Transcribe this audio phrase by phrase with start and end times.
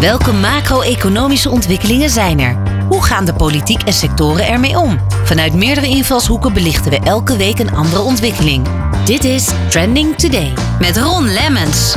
[0.00, 2.56] Welke macro-economische ontwikkelingen zijn er?
[2.88, 4.98] Hoe gaan de politiek en sectoren ermee om?
[5.24, 8.66] Vanuit meerdere invalshoeken belichten we elke week een andere ontwikkeling.
[9.04, 11.96] Dit is Trending Today met Ron Lemmens.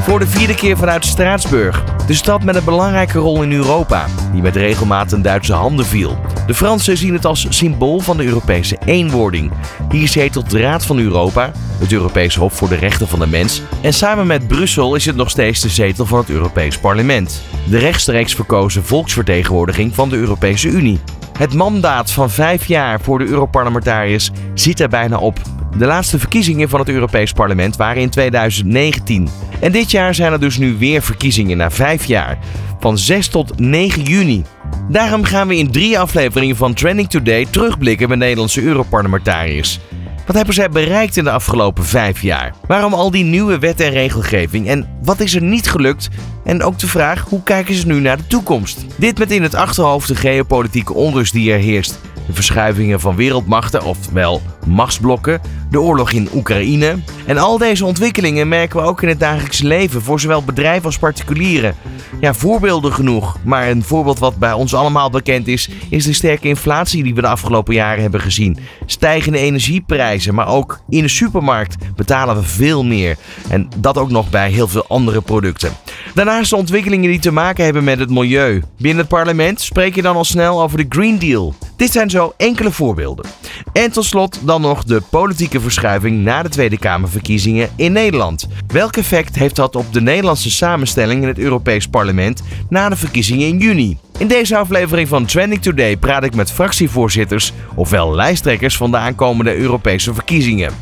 [0.00, 1.84] Voor de vierde keer vanuit Straatsburg.
[2.06, 6.18] De stad met een belangrijke rol in Europa, die met regelmaat in Duitse handen viel.
[6.52, 9.52] De Fransen zien het als symbool van de Europese eenwording.
[9.90, 13.62] Hier zetelt de Raad van Europa, het Europees Hof voor de Rechten van de Mens.
[13.82, 17.42] En samen met Brussel is het nog steeds de zetel van het Europees Parlement.
[17.68, 21.00] De rechtstreeks verkozen volksvertegenwoordiging van de Europese Unie.
[21.38, 25.40] Het mandaat van vijf jaar voor de Europarlementariërs zit er bijna op.
[25.78, 29.28] De laatste verkiezingen van het Europees Parlement waren in 2019.
[29.60, 32.38] En dit jaar zijn er dus nu weer verkiezingen na vijf jaar.
[32.80, 34.44] Van 6 tot 9 juni.
[34.88, 39.80] Daarom gaan we in drie afleveringen van Trending Today terugblikken met Nederlandse Europarlementariërs.
[40.26, 42.54] Wat hebben zij bereikt in de afgelopen vijf jaar?
[42.66, 44.68] Waarom al die nieuwe wet en regelgeving?
[44.68, 46.08] En wat is er niet gelukt?
[46.44, 48.84] En ook de vraag, hoe kijken ze nu naar de toekomst?
[48.96, 52.00] Dit met in het achterhoofd de geopolitieke onrust die er heerst.
[52.26, 56.98] De verschuivingen van wereldmachten, oftewel machtsblokken, de oorlog in Oekraïne.
[57.26, 60.98] En al deze ontwikkelingen merken we ook in het dagelijks leven voor zowel bedrijven als
[60.98, 61.74] particulieren.
[62.20, 63.36] Ja, voorbeelden genoeg.
[63.44, 67.20] Maar een voorbeeld wat bij ons allemaal bekend is, is de sterke inflatie die we
[67.20, 68.58] de afgelopen jaren hebben gezien.
[68.86, 73.16] Stijgende energieprijzen, maar ook in de supermarkt betalen we veel meer.
[73.48, 75.72] En dat ook nog bij heel veel andere producten.
[76.14, 78.62] Daarnaast de ontwikkelingen die te maken hebben met het milieu.
[78.78, 81.54] Binnen het parlement spreek je dan al snel over de Green Deal.
[81.76, 83.24] Dit zijn zo enkele voorbeelden.
[83.72, 88.48] En tot slot dan nog de politieke verschuiving na de Tweede Kamerverkiezingen in Nederland.
[88.66, 93.46] Welk effect heeft dat op de Nederlandse samenstelling in het Europees Parlement na de verkiezingen
[93.46, 93.98] in juni?
[94.18, 99.56] In deze aflevering van Trending Today praat ik met fractievoorzitters, ofwel lijsttrekkers van de aankomende
[99.56, 100.72] Europese verkiezingen.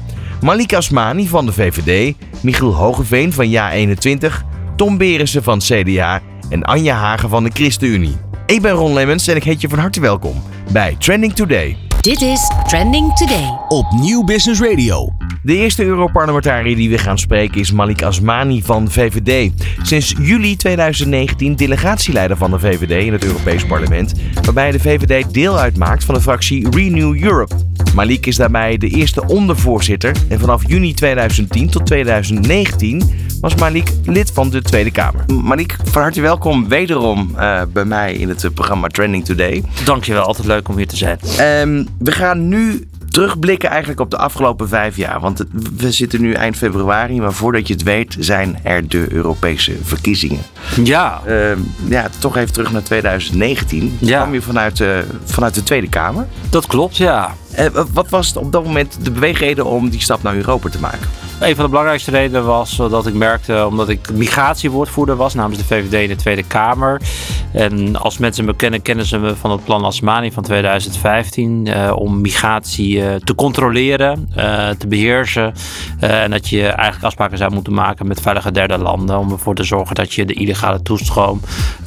[0.41, 4.33] Malik Asmani van de VVD, Michiel Hogeveen van JA21,
[4.77, 8.30] Tom Berensen van CDA en Anja Hagen van de ChristenUnie.
[8.51, 11.77] Ik ben Ron Lemmens en ik heet je van harte welkom bij Trending Today.
[12.01, 13.59] Dit is Trending Today.
[13.69, 15.13] op Nieuw Business Radio.
[15.43, 19.53] De eerste Europarlementariër die we gaan spreken is Malik Asmani van VVD.
[19.83, 25.59] Sinds juli 2019 delegatieleider van de VVD in het Europees Parlement, waarbij de VVD deel
[25.59, 27.55] uitmaakt van de fractie Renew Europe.
[27.95, 33.03] Malik is daarbij de eerste ondervoorzitter en vanaf juni 2010 tot 2019
[33.41, 35.25] was Malik lid van de Tweede Kamer.
[35.43, 39.63] Malik, van harte welkom wederom eh, bij mij in het eh, programma Trending Today.
[39.85, 41.19] Dankjewel, altijd leuk om hier te zijn.
[41.39, 45.21] Ehm, we gaan nu terugblikken eigenlijk op de afgelopen vijf jaar.
[45.21, 45.45] Want
[45.77, 50.41] we zitten nu eind februari, maar voordat je het weet zijn er de Europese verkiezingen.
[50.85, 51.59] Ja, Ehm,
[51.89, 53.97] ja, toch even terug naar 2019.
[53.99, 54.21] Ja.
[54.21, 54.89] kwam je vanuit, eh,
[55.25, 56.27] vanuit de Tweede Kamer.
[56.51, 57.35] dat klopt, ja.
[57.93, 61.09] Wat was op dat moment de beweegreden om die stap naar Europa te maken?
[61.41, 65.65] Een van de belangrijkste redenen was dat ik merkte, omdat ik migratiewoordvoerder was namens de
[65.65, 67.01] VVD in de Tweede Kamer.
[67.53, 71.93] En als mensen me kennen, kennen ze me van het plan Asmani van 2015 eh,
[71.97, 75.55] om migratie eh, te controleren, eh, te beheersen.
[76.01, 79.55] Eh, en dat je eigenlijk afspraken zou moeten maken met veilige derde landen om ervoor
[79.55, 81.41] te zorgen dat je de illegale toestroom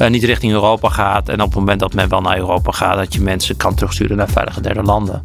[0.08, 1.30] niet richting Europa gaat.
[1.30, 4.18] En op het moment dat men wel naar Europa gaat, dat je mensen kan terugsturen
[4.18, 5.24] naar veilige derde landen.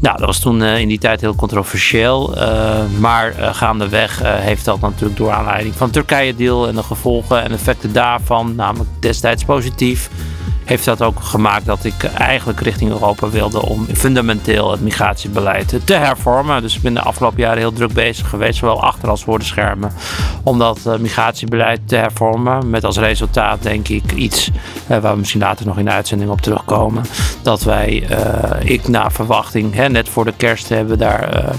[0.00, 2.34] Nou, dat was toen in die tijd heel controversieel.
[2.98, 7.52] maar gaandeweg eh, heeft dat natuurlijk door aanleiding van het Turkije-deal en de gevolgen en
[7.52, 10.10] effecten daarvan, namelijk destijds positief,
[10.72, 15.94] heeft dat ook gemaakt dat ik eigenlijk richting Europa wilde om fundamenteel het migratiebeleid te
[15.94, 16.62] hervormen.
[16.62, 19.44] Dus ik ben de afgelopen jaren heel druk bezig geweest, zowel achter als voor de
[19.44, 19.92] schermen,
[20.42, 22.70] om dat eh, migratiebeleid te hervormen.
[22.70, 24.50] Met als resultaat denk ik iets
[24.86, 27.04] eh, waar we misschien later nog in de uitzending op terugkomen.
[27.42, 31.54] Dat wij, eh, ik naar verwachting, hè, net voor de kerst hebben daar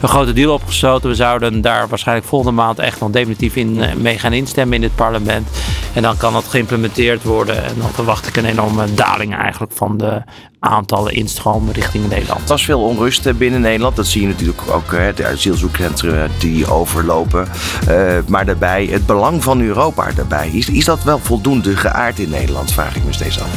[0.00, 1.08] een grote deal opgesloten.
[1.08, 4.94] We zouden daar waarschijnlijk volgende maand echt nog definitief in mee gaan instemmen in dit
[4.94, 5.48] parlement.
[5.92, 7.64] En dan kan dat geïmplementeerd worden.
[7.64, 10.22] En dan verwacht ik een enorme daling eigenlijk van de
[10.64, 12.40] aantallen instromen richting Nederland.
[12.40, 13.96] Er was veel onrust eh, binnen Nederland.
[13.96, 14.92] Dat zie je natuurlijk ook.
[14.92, 17.48] eh, De asielzoekcentra die overlopen.
[17.86, 20.48] Eh, maar daarbij het belang van Europa daarbij.
[20.52, 22.72] Is, is dat wel voldoende geaard in Nederland?
[22.72, 23.48] Vraag ik me steeds af.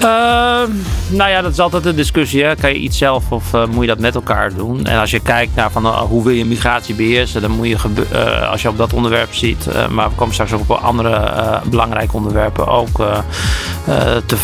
[0.00, 0.70] Ehm,
[1.08, 2.44] nou ja, dat is altijd een discussie.
[2.44, 2.54] Hè.
[2.54, 4.86] Kan je iets zelf of eh, moet je dat met elkaar doen?
[4.86, 7.76] En als je kijkt naar van, hoe wil je migratie beheersen, dan moet je,
[8.50, 11.32] als je op dat onderwerp ziet, maar we komen straks ook op andere
[11.64, 12.96] belangrijke onderwerpen ook
[14.26, 14.36] te,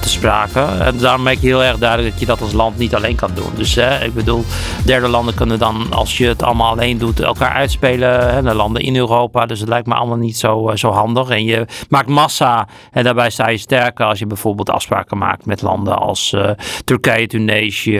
[0.00, 0.60] te sprake.
[0.60, 3.30] En daarom maak je heel erg duidelijk dat je dat als land niet alleen kan
[3.34, 3.50] doen.
[3.56, 4.44] Dus eh, ik bedoel,
[4.84, 8.34] derde landen kunnen dan, als je het allemaal alleen doet, elkaar uitspelen.
[8.34, 9.46] Hè, de landen in Europa.
[9.46, 11.28] Dus het lijkt me allemaal niet zo, eh, zo handig.
[11.28, 15.62] En je maakt massa en daarbij sta je sterker als je bijvoorbeeld afspraken maakt met
[15.62, 16.36] landen als
[16.84, 17.96] Turkije, Tunesië,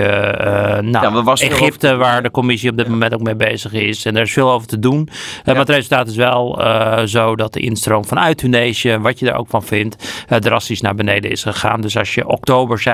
[0.80, 4.04] nou, was Egypte, waar de commissie op dit moment ook mee bezig is.
[4.04, 5.08] En er is veel over te doen.
[5.44, 6.62] Maar het resultaat is wel
[7.04, 11.30] zo dat de instroom vanuit Tunesië, wat je daar ook van vindt, drastisch naar beneden
[11.30, 11.80] is gegaan.
[11.80, 12.28] Dus als je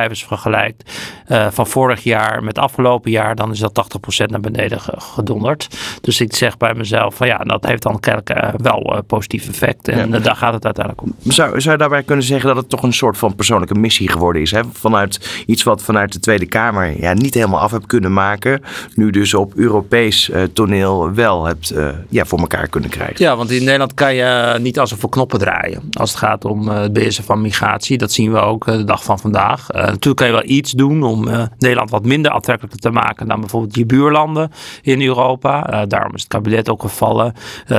[0.09, 3.87] oktobercijfers vergelijkt van vorig jaar met afgelopen jaar, dan is dat
[4.23, 5.69] 80% naar beneden gedonderd.
[6.01, 9.89] Dus ik zeg bij mezelf van ja, dat heeft dan kennelijk wel uh, positief effect.
[9.89, 11.33] En daar gaat het uiteindelijk om.
[11.33, 14.43] Zou, zou je daarbij kunnen zeggen dat het toch een soort van persoonlijke missie geworden
[14.43, 14.51] is?
[14.51, 14.61] Hè?
[14.73, 18.63] Vanuit iets wat vanuit de Tweede Kamer ja, niet helemaal af hebt kunnen maken.
[18.95, 23.17] Nu dus op Europees uh, toneel wel hebt uh, ja, voor elkaar kunnen krijgen.
[23.19, 25.83] Ja, want in Nederland kan je niet als een voor knoppen draaien.
[25.93, 27.99] Als het gaat om het beheersen van migratie.
[27.99, 29.67] Dat zien we ook de dag van vandaag.
[30.05, 31.29] Natuurlijk kan je wel iets doen om
[31.59, 34.51] Nederland wat minder aantrekkelijk te maken dan bijvoorbeeld je buurlanden
[34.83, 35.87] in Europa.
[35.87, 37.35] daarom is het kabinet ook gevallen.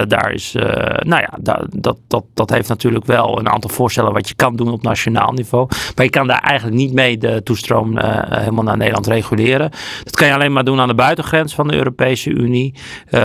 [0.08, 0.52] daar is
[1.00, 1.38] nou ja,
[1.72, 5.32] dat, dat, dat, heeft natuurlijk wel een aantal voorstellen wat je kan doen op nationaal
[5.32, 5.68] niveau.
[5.96, 7.98] Maar je kan daar eigenlijk niet mee de toestroom
[8.30, 9.72] helemaal naar Nederland reguleren.
[10.04, 12.74] Dat kan je alleen maar doen aan de buitengrens van de Europese Unie.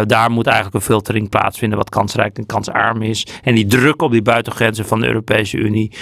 [0.07, 3.27] Daar moet eigenlijk een filtering plaatsvinden wat kansrijk en kansarm is.
[3.43, 5.93] En die druk op die buitengrenzen van de Europese Unie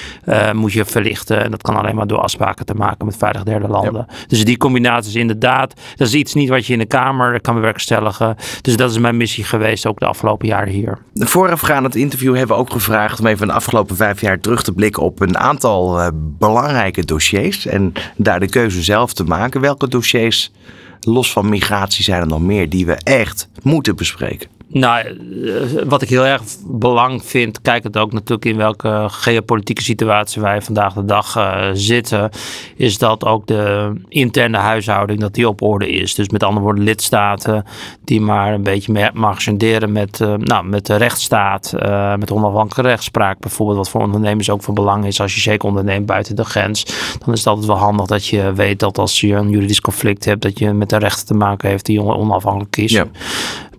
[0.53, 1.45] moet je verlichten.
[1.45, 4.07] En dat kan alleen maar door afspraken te maken met veilig derde landen.
[4.27, 7.55] Dus die combinatie is inderdaad, dat is iets niet wat je in de Kamer kan
[7.55, 8.37] bewerkstelligen.
[8.61, 10.99] Dus dat is mijn missie geweest ook de afgelopen jaren hier.
[11.15, 14.73] Voorafgaand het interview hebben we ook gevraagd om even de afgelopen vijf jaar terug te
[14.73, 17.67] blikken op een aantal uh, belangrijke dossiers.
[17.67, 19.61] En daar de keuze zelf te maken.
[19.61, 20.53] Welke dossiers,
[21.01, 24.49] los van migratie, zijn er nog meer die we echt moeten bespreken?
[24.73, 29.83] Nou, eh, wat ik heel erg belang vind, kijk het ook natuurlijk in welke geopolitieke
[29.83, 32.31] situatie wij vandaag de dag uh, zitten,
[32.77, 36.15] is dat ook de interne huishouding dat die op orde is.
[36.15, 37.65] Dus met andere woorden, lidstaten
[38.05, 41.73] die maar een beetje agenderen met, uh, nou, met de rechtsstaat,
[42.19, 45.21] met onafhankelijke rechtspraak bijvoorbeeld, wat voor ondernemers ook van belang is.
[45.21, 46.85] Als je zeker onderneemt buiten de grens,
[47.19, 50.25] dan is het altijd wel handig dat je weet dat als je een juridisch conflict
[50.25, 52.93] hebt, dat je met de rechter te maken heeft die onafhankelijk is.
[52.93, 53.07] Ja.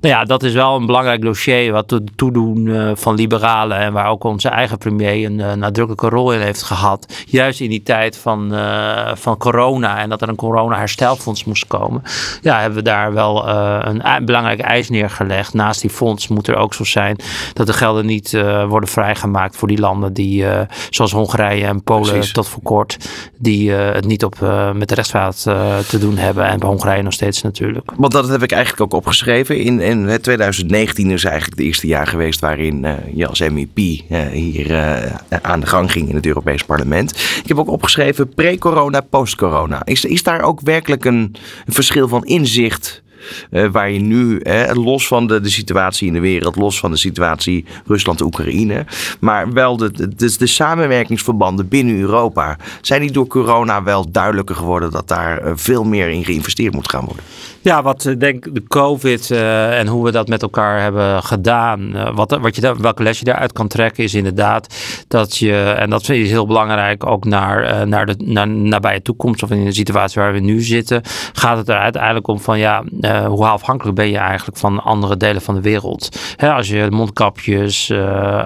[0.04, 3.94] Nou ja, dat is wel een belangrijk dossier wat de toedoen uh, van liberalen en
[3.94, 7.24] waar ook onze eigen premier een uh, nadrukkelijke rol in heeft gehad.
[7.26, 12.02] Juist in die tijd van, uh, van corona en dat er een corona-herstelfonds moest komen.
[12.42, 15.54] Ja, hebben we daar wel een belangrijke eis neergelegd.
[15.54, 17.16] Naast die fonds moet er ook zo zijn
[17.54, 18.32] dat de gelden niet
[18.68, 20.46] worden vrijgemaakt voor die landen die,
[20.90, 22.32] zoals Hongarije en Polen Precies.
[22.32, 24.40] tot voor kort, die het niet op,
[24.74, 25.42] met de rechtsstaat
[25.88, 26.46] te doen hebben.
[26.46, 27.92] En bij Hongarije nog steeds natuurlijk.
[27.96, 32.08] Want dat heb ik eigenlijk ook opgeschreven in en 2019 is eigenlijk het eerste jaar
[32.08, 36.26] geweest waarin uh, je als MEP uh, hier uh, aan de gang ging in het
[36.26, 37.12] Europees Parlement.
[37.12, 39.86] Ik heb ook opgeschreven pre-corona, post-corona.
[39.86, 41.36] Is, is daar ook werkelijk een
[41.68, 43.03] verschil van inzicht
[43.52, 44.42] uh, waar je nu,
[44.74, 48.86] los van de, de situatie in de wereld, los van de situatie Rusland-Oekraïne,
[49.20, 54.92] maar wel de, de, de, samenwerkingsverbanden binnen Europa, zijn die door corona wel duidelijker geworden
[54.92, 57.24] dat daar veel meer in geïnvesteerd moet gaan worden?
[57.62, 62.14] Ja, wat ik denk de COVID en hoe we dat met elkaar hebben gedaan.
[62.16, 64.76] Wat, wat je welke les je daaruit kan trekken is inderdaad
[65.08, 69.50] dat je, en dat is heel belangrijk ook naar, naar de naar, nabije toekomst of
[69.50, 71.02] in de situatie waar we nu zitten,
[71.34, 72.84] gaat het er uiteindelijk om van ja,
[73.28, 76.20] hoe afhankelijk ben je eigenlijk van andere delen van de wereld.
[76.36, 77.92] Hè, als je mondkapjes,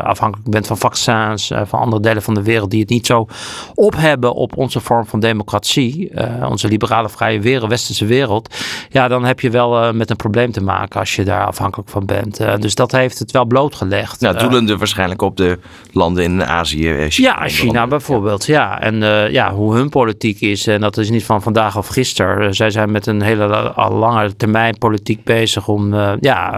[0.03, 3.27] afhankelijk bent van vaccins, van andere delen van de wereld die het niet zo
[3.75, 6.11] op hebben op onze vorm van democratie,
[6.49, 8.55] onze liberale vrije wereld, westerse wereld.
[8.89, 12.05] Ja, dan heb je wel met een probleem te maken als je daar afhankelijk van
[12.05, 12.37] bent.
[12.59, 14.21] Dus dat heeft het wel blootgelegd.
[14.21, 15.59] Ja, doelende waarschijnlijk op de
[15.91, 17.05] landen in Azië.
[17.09, 18.45] China, ja, China bijvoorbeeld.
[18.45, 18.81] Ja.
[18.81, 18.95] En
[19.31, 22.56] ja, hoe hun politiek is, en dat is niet van vandaag of gisteren.
[22.56, 26.49] zij zijn met een hele lange termijn politiek bezig om ja,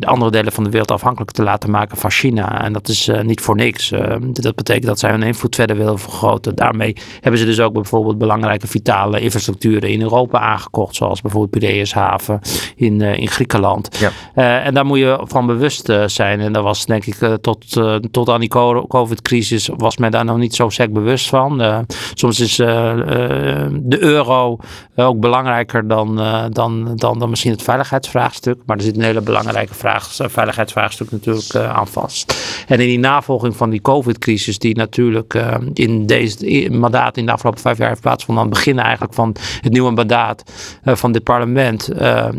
[0.00, 2.64] andere delen van de wereld afhankelijk te laten maken van China.
[2.64, 3.92] En dat is niet voor niks.
[4.32, 6.54] dat betekent dat zij hun invloed verder willen vergroten.
[6.54, 11.94] Daarmee hebben ze dus ook bijvoorbeeld belangrijke vitale infrastructuren in Europa aangekocht, zoals bijvoorbeeld Piraeus
[11.94, 12.40] haven
[12.76, 13.98] in, uh, in Griekenland.
[14.34, 14.62] Ja.
[14.62, 16.40] En daar moet je van bewust zijn.
[16.40, 17.80] En dat was denk ik tot,
[18.10, 18.48] tot aan die
[18.88, 21.84] COVID-crisis was men daar nog niet zo sterk bewust van.
[22.14, 24.56] soms is de euro
[24.96, 26.16] ook belangrijker dan,
[26.52, 28.58] dan, dan, dan misschien het veiligheidsvraagstuk.
[28.66, 32.34] Maar er zit een hele belangrijke vraag, veiligheidsvraagstuk natuurlijk aan vast.
[32.66, 37.60] En in die navolging van die COVID-crisis, die natuurlijk in deze mandaat in de afgelopen
[37.60, 40.42] vijf jaar heeft plaatsgevonden, aan het begin eigenlijk van het nieuwe mandaat
[40.84, 41.88] van dit parlement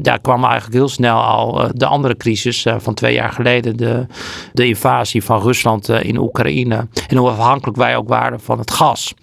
[0.01, 3.77] ja, kwam eigenlijk heel snel al de andere crisis van twee jaar geleden.
[3.77, 4.05] De,
[4.53, 6.87] de invasie van Rusland in Oekraïne.
[7.07, 9.13] En hoe afhankelijk wij ook waren van het gas.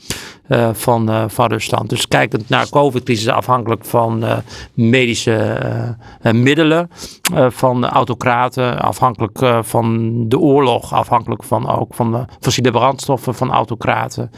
[0.73, 1.89] Van, van Rusland.
[1.89, 4.25] Dus kijkend naar COVID-crisis afhankelijk van
[4.75, 5.59] medische
[6.33, 6.91] middelen
[7.49, 14.31] van autocraten, afhankelijk van de oorlog, afhankelijk van ook van de fossiele brandstoffen van autocraten.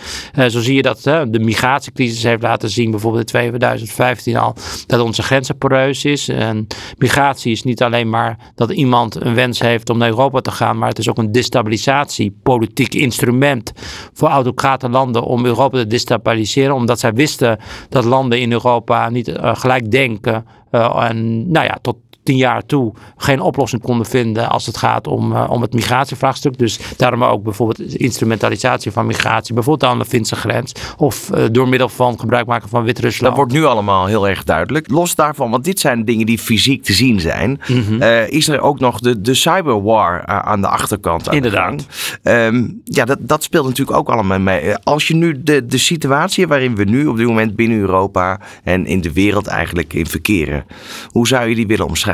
[0.48, 4.54] zo zie je dat de migratiecrisis heeft laten zien, bijvoorbeeld in 2015 al,
[4.86, 6.28] dat onze grenzen poreus is.
[6.28, 6.66] En
[6.98, 10.78] migratie is niet alleen maar dat iemand een wens heeft om naar Europa te gaan,
[10.78, 13.72] maar het is ook een destabilisatiepolitiek instrument
[14.12, 19.28] voor autocrate landen om Europa te destabiliseren, omdat zij wisten dat landen in Europa niet
[19.28, 24.48] uh, gelijk denken uh, en nou ja, tot tien jaar toe geen oplossing konden vinden
[24.48, 26.58] als het gaat om, uh, om het migratievraagstuk.
[26.58, 31.68] Dus daarom ook bijvoorbeeld instrumentalisatie van migratie, bijvoorbeeld aan de Finse grens of uh, door
[31.68, 33.26] middel van gebruik maken van Wit-Rusland.
[33.26, 34.90] Dat wordt nu allemaal heel erg duidelijk.
[34.90, 38.02] Los daarvan, want dit zijn dingen die fysiek te zien zijn, mm -hmm.
[38.02, 41.28] uh, is er ook nog de, de cyberwar aan de achterkant.
[41.28, 41.86] Aan Inderdaad.
[42.22, 44.76] Um, ja, dat, dat speelt natuurlijk ook allemaal mee.
[44.76, 48.86] Als je nu de, de situatie waarin we nu op dit moment binnen Europa en
[48.86, 50.64] in de wereld eigenlijk in verkeren,
[51.08, 52.11] hoe zou je die willen omschrijven?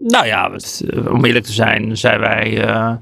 [0.00, 0.50] Nou ja,
[1.10, 2.68] om eerlijk te zijn, zijn wij.
[2.68, 2.92] Uh,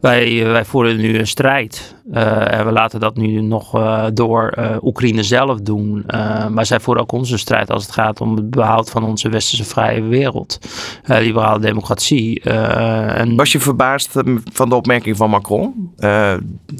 [0.00, 1.96] wij, wij voeren nu een strijd.
[2.12, 6.04] Uh, en we laten dat nu nog uh, door Oekraïne zelf doen.
[6.50, 9.64] maar zij voeren ook onze strijd als het gaat om het behoud van onze westerse
[9.64, 10.58] vrije wereld.
[11.06, 12.40] liberale democratie.
[12.40, 13.36] en...
[13.36, 14.12] Was je verbaasd
[14.52, 15.92] van de opmerking van Macron?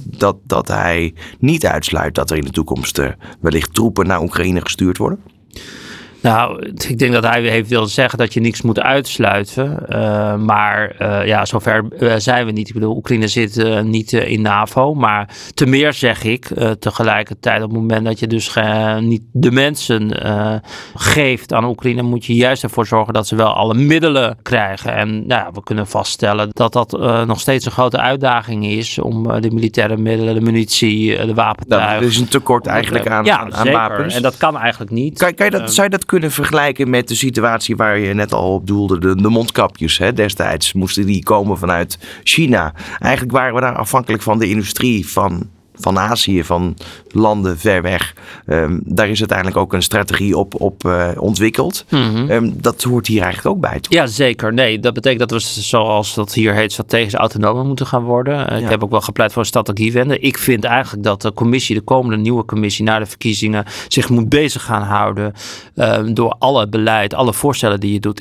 [0.05, 3.01] dat, dat hij niet uitsluit dat er in de toekomst
[3.41, 5.21] wellicht troepen naar Oekraïne gestuurd worden?
[6.21, 9.79] Nou, ik denk dat hij heeft willen zeggen dat je niks moet uitsluiten.
[9.89, 12.69] Uh, maar uh, ja, zover uh, zijn we niet.
[12.69, 14.95] Ik bedoel, Oekraïne zit niet in NAVO.
[14.95, 16.47] Maar te meer zeg ik
[16.79, 18.57] tegelijkertijd op het moment dat je dus
[19.01, 20.13] niet de mensen
[20.95, 24.95] geeft aan Oekraïne, moet je juist ervoor zorgen dat ze wel alle middelen krijgen.
[24.95, 26.91] En nou ja, we kunnen vaststellen dat dat
[27.27, 31.91] nog steeds een grote uitdaging is om de militaire middelen, de munitie, de wapentuigen.
[31.91, 34.15] Nou, er is een tekort eigenlijk aan, ja, aan, wapens.
[34.15, 35.19] En dat kan eigenlijk niet.
[35.19, 38.33] Kan, kan je dat, zou je dat kunnen vergelijken met de situatie waar je net
[38.33, 39.99] al op doelde, de, mondkapjes.
[39.99, 40.12] Hè?
[40.12, 42.75] Destijds moesten die komen vanuit China.
[42.99, 45.50] Eigenlijk waren we daar afhankelijk van de industrie van
[45.81, 46.77] van Azië, van
[47.11, 48.15] landen ver weg.
[48.47, 51.85] Um, daar is uiteindelijk ook een strategie op, op uh, ontwikkeld.
[51.89, 52.31] Mm -hmm.
[52.31, 53.81] um, dat hoort hier eigenlijk ook bij.
[53.81, 53.93] Toch?
[53.93, 54.53] Ja, zeker.
[54.53, 58.35] Nee, dat betekent dat we, zoals dat hier heet, strategisch autonoom moeten gaan worden.
[58.35, 58.65] Uh, ja.
[58.65, 60.19] Ik heb ook wel gepleit voor een strategiewende.
[60.19, 64.29] Ik vind eigenlijk dat de commissie, de komende nieuwe commissie na de verkiezingen, zich moet
[64.29, 65.33] bezig gaan houden
[65.75, 68.21] uh, door alle beleid, alle voorstellen die je doet,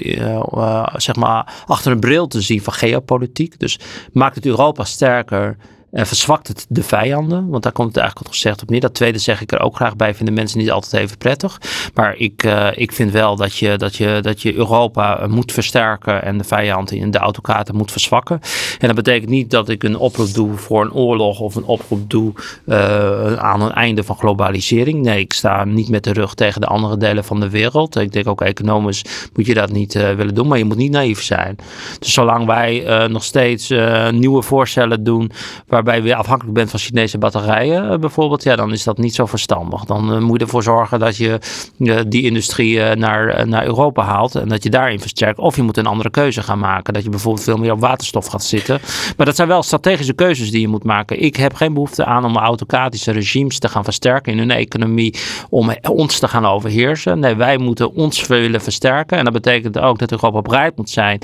[0.96, 3.60] zeg maar achter een bril te zien van geopolitiek.
[3.60, 3.80] Dus
[4.12, 5.58] maakt het Europa sterker
[5.98, 7.50] en verzwakt het de vijanden?
[7.50, 8.80] Want daar komt het eigenlijk al gezegd op neer.
[8.80, 10.16] Dat tweede zeg ik er ook graag bij.
[10.16, 11.62] Vinden mensen niet altijd even prettig.
[11.94, 16.24] Maar ik, uh, ik vind wel dat je, dat, je, dat je Europa moet versterken.
[16.24, 18.40] En de vijanden in de autocraten moet verzwakken.
[18.80, 21.40] En dat betekent niet dat ik een oproep doe voor een oorlog.
[21.40, 22.34] Of een oproep doe
[22.66, 25.02] uh, aan een einde van globalisering.
[25.02, 27.96] Nee, ik sta niet met de rug tegen de andere delen van de wereld.
[27.96, 30.48] Ik denk ook economisch moet je dat niet uh, willen doen.
[30.48, 31.56] Maar je moet niet naïef zijn.
[32.00, 33.74] Dus zolang wij nog steeds
[34.12, 35.32] nieuwe voorstellen doen.
[35.68, 39.16] Waarbij waarbij je afhankelijk bent van Chinese batterijen uh, bijvoorbeeld, ja, dan is dat niet
[39.16, 39.86] zo verstandig.
[39.86, 41.40] Dan uh, moet je ervoor zorgen dat je
[41.78, 45.40] uh, die industrie naar, naar Europa haalt en dat je daarin versterkt.
[45.40, 46.94] Of je moet een andere keuze gaan maken.
[46.94, 48.80] Dat je bijvoorbeeld veel meer op waterstof gaat zitten.
[49.18, 51.22] Maar dat zijn wel strategische keuzes die je moet maken.
[51.22, 55.16] Ik heb geen behoefte aan om autocratische regimes te gaan versterken in hun economie
[55.50, 57.20] om ons te gaan overheersen.
[57.20, 59.18] Nee, wij moeten ons willen versterken.
[59.18, 61.20] En dat betekent ook dat Europa bereid moet zijn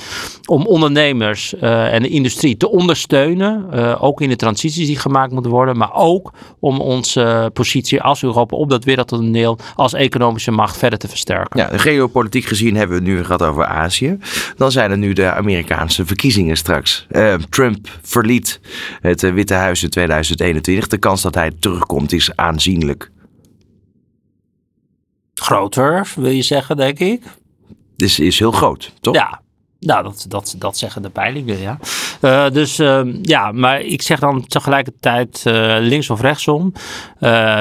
[0.45, 3.71] om ondernemers en de industrie te ondersteunen.
[3.99, 8.55] ook in de transities die gemaakt moeten worden, maar ook om onze positie als Europa
[8.55, 11.59] op dat wereldtoneel als economische macht verder te versterken.
[11.59, 14.17] Ja, geopolitiek gezien hebben we het nu gehad over Azië.
[14.57, 17.07] Dan zijn er nu de Amerikaanse verkiezingen straks.
[17.11, 18.59] Uh, Trump verliet
[19.01, 20.87] het Witte Huis in 2021.
[20.87, 23.11] De kans dat hij terugkomt is aanzienlijk.
[25.33, 27.23] Groter, wil je zeggen, denk ik.
[27.95, 29.15] Dus is heel groot, toch?
[29.15, 29.41] Ja,
[29.85, 31.77] nou, dat, dat, dat zeggen de peilingen, ja.
[32.21, 36.73] Uh, dus uh, ja, maar ik zeg dan tegelijkertijd uh, links of rechtsom.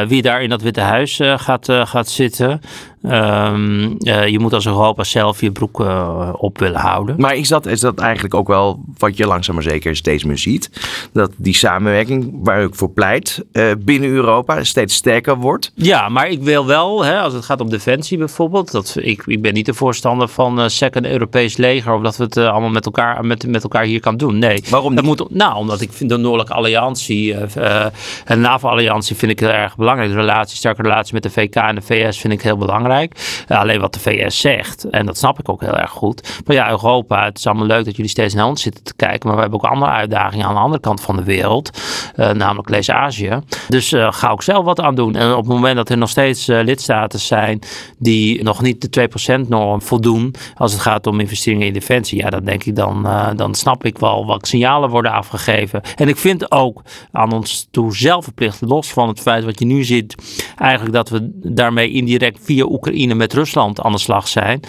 [0.07, 2.61] wie daar in dat Witte Huis gaat, gaat zitten.
[3.02, 7.14] Um, uh, je moet als Europa zelf je broek uh, op willen houden.
[7.18, 10.38] Maar is dat, is dat eigenlijk ook wel wat je langzaam maar zeker steeds meer
[10.38, 10.71] ziet?
[11.12, 15.73] Dat die samenwerking waar ik voor pleit uh, binnen Europa steeds sterker wordt?
[15.75, 19.42] Ja, maar ik wil wel, hè, als het gaat om defensie bijvoorbeeld, dat, ik, ik
[19.42, 22.87] ben niet de voorstander van uh, second Europees leger of dat we het allemaal met
[22.87, 24.38] elkaar, met, met elkaar hier kan doen.
[24.38, 24.62] Nee.
[24.71, 27.90] Waarom dat moet, Nou, omdat ik vind de Noordelijke Alliantie en
[28.25, 30.11] de NAVO-alliantie vind ik heel erg belangrijk.
[30.11, 32.90] De relatie, sterke relatie met de VK en de VS vind ik heel belangrijk.
[32.92, 33.44] Belangrijk.
[33.49, 36.40] alleen wat de VS zegt, en dat snap ik ook heel erg goed.
[36.46, 39.26] Maar ja, Europa, het is allemaal leuk dat jullie steeds naar ons zitten te kijken.
[39.26, 41.70] Maar we hebben ook andere uitdagingen aan de andere kant van de wereld.
[42.16, 43.40] namelijk lees Azië.
[43.68, 45.16] Dus ga ook zelf wat aan doen.
[45.16, 47.58] En op het moment dat er nog steeds lidstaten zijn
[47.99, 49.08] die nog niet de
[49.44, 50.34] 2% norm voldoen.
[50.54, 52.18] als het gaat om investeringen in defensie.
[52.18, 55.80] Ja, dan denk ik dan, dan snap ik wel wat signalen worden afgegeven.
[55.96, 56.82] En ik vind ook
[57.12, 60.14] aan ons toe zelf verplicht, los van het feit wat je nu ziet,
[60.56, 64.60] eigenlijk dat we daarmee indirect via Oekraïne met Rusland aan de slag zijn.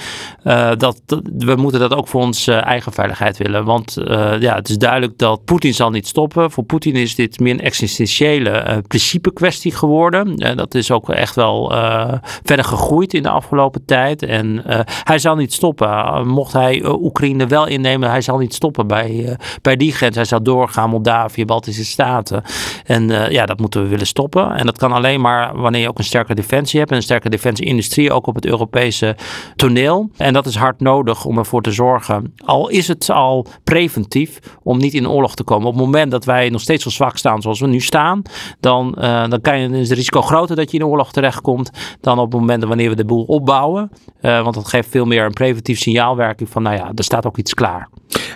[0.43, 1.01] Uh, dat,
[1.37, 3.65] we moeten dat ook voor onze eigen veiligheid willen.
[3.65, 6.51] Want uh, ja, het is duidelijk dat Poetin zal niet stoppen.
[6.51, 10.35] Voor Poetin is dit meer een existentiële uh, principe kwestie geworden.
[10.55, 11.71] dat is ook echt wel
[12.43, 14.23] verder gegroeid in de afgelopen tijd.
[14.23, 14.63] En
[15.03, 16.27] hij zal niet stoppen.
[16.27, 20.15] mocht hij Oekraïne wel innemen, hij zal niet stoppen bij, bij die grens.
[20.15, 22.43] Hij zal doorgaan, Moldavië, Baltische Staten.
[22.85, 24.55] En ja, dat moeten we willen stoppen.
[24.55, 26.91] En dat kan alleen maar wanneer je ook een sterke defensie hebt.
[26.91, 29.15] En een sterke defensieindustrie ook op het Europese
[29.55, 30.09] toneel.
[30.17, 32.33] En dat is hard nodig om ervoor te zorgen.
[32.45, 35.67] Al is het al preventief om niet in oorlog te komen.
[35.67, 38.21] Op het moment dat wij nog steeds zo zwak staan zoals we nu staan.
[38.59, 41.71] Dan, uh, dan kan je, is het risico groter dat je in oorlog terechtkomt.
[42.01, 43.91] Dan op het moment wanneer we de boel opbouwen.
[44.21, 47.37] Uh, want dat geeft veel meer een preventief signaalwerking van nou ja, er staat ook
[47.37, 47.89] iets klaar.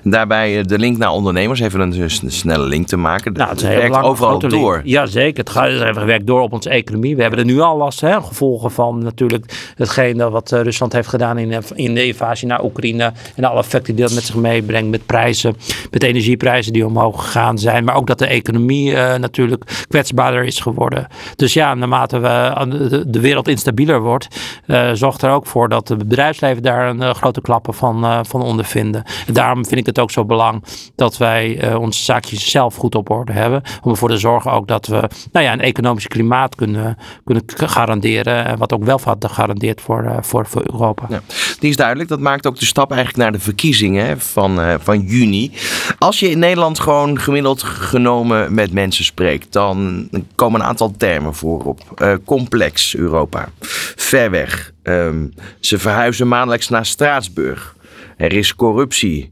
[0.03, 3.33] Daarbij eh, de link naar ondernemers, even een, een snelle link te maken.
[3.33, 4.81] Nou, het, werkt overal door.
[4.83, 5.39] Ja, zeker.
[5.39, 7.15] Het, gaat, het werkt door op onze economie.
[7.15, 11.07] We hebben er nu al last, hè, gevolgen van natuurlijk hetgeen wat eh, Rusland heeft
[11.07, 13.11] gedaan in, in de invasie naar Oekraïne.
[13.35, 15.55] En alle effecten die dat met zich meebrengt met prijzen,
[15.91, 17.83] met energieprijzen die omhoog gegaan zijn.
[17.83, 21.07] Maar ook dat de economie uh, natuurlijk kwetsbaarder is geworden.
[21.35, 24.27] Dus ja, naarmate we, de, wereld instabieler wordt,
[24.65, 29.03] uh, zorgt er ook voor dat het bedrijfsleven daar een grote klappen van, van ondervinden.
[29.27, 30.63] En daarom vind ik het ook zo belang
[30.95, 33.61] dat wij uh, onze zaakjes zelf goed op orde hebben.
[33.81, 38.57] Om ervoor te zorgen ook dat we nou ja, een economisch klimaat kunnen, kunnen garanderen.
[38.57, 41.05] Wat ook welvaart garandeert voor, uh, voor, voor Europa.
[41.09, 41.21] Ja,
[41.59, 42.09] die is duidelijk.
[42.09, 45.51] Dat maakt ook de stap eigenlijk naar de verkiezingen van, uh, van juni.
[45.99, 51.33] Als je in Nederland gewoon gemiddeld genomen met mensen spreekt, dan komen een aantal termen
[51.33, 51.81] voor op.
[52.25, 53.49] complex Europa,
[53.95, 54.71] ver weg.
[54.83, 57.75] Um, ze verhuizen maandelijks naar Straatsburg.
[58.17, 59.31] Er is corruptie.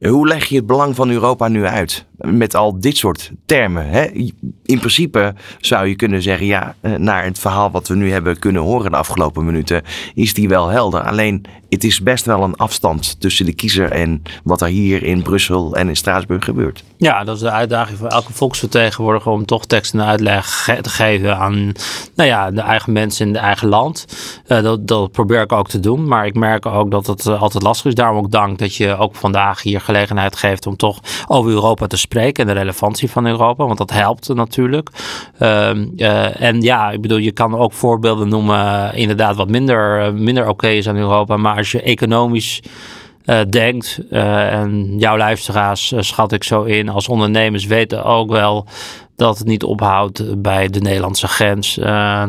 [0.00, 2.06] Hoe leg je het belang van Europa nu uit?
[2.18, 3.88] Met al dit soort termen.
[3.88, 4.04] Hè?
[4.64, 8.38] In principe zou je kunnen zeggen, ja, eh, naar het verhaal wat we nu hebben
[8.38, 9.82] kunnen horen de afgelopen minuten,
[10.14, 11.00] is die wel helder.
[11.00, 15.22] Alleen het is best wel een afstand tussen de kiezer en wat er hier in
[15.22, 16.84] Brussel en in Straatsburg gebeurt.
[16.96, 21.38] Ja, dat is de uitdaging voor elke volksvertegenwoordiger om toch tekst en uitleg te geven
[21.38, 21.72] aan
[22.14, 24.06] nou ja, de eigen mensen in de eigen land.
[24.46, 27.42] Uh, dat, dat, probeer ik ook te doen, maar ik merk ook dat het uh,
[27.42, 27.94] altijd lastig is.
[27.94, 31.96] Daarom ook dank dat je ook vandaag hier gelegenheid geeft om toch over Europa te
[31.96, 34.90] spreken en de relevantie van Europa, want dat helpt natuurlijk.
[35.40, 40.68] Uh, en ja, ik bedoel, je kan ook voorbeelden noemen, inderdaad, wat minder, minder oké
[40.68, 42.62] is aan Europa, maar als je economisch
[43.26, 44.00] uh, denkt.
[44.10, 46.88] Uh, en jouw luisteraars uh, schat ik zo in.
[46.88, 48.66] Als ondernemers weten ook wel
[49.16, 51.74] dat het niet ophoudt bij de Nederlandse grens.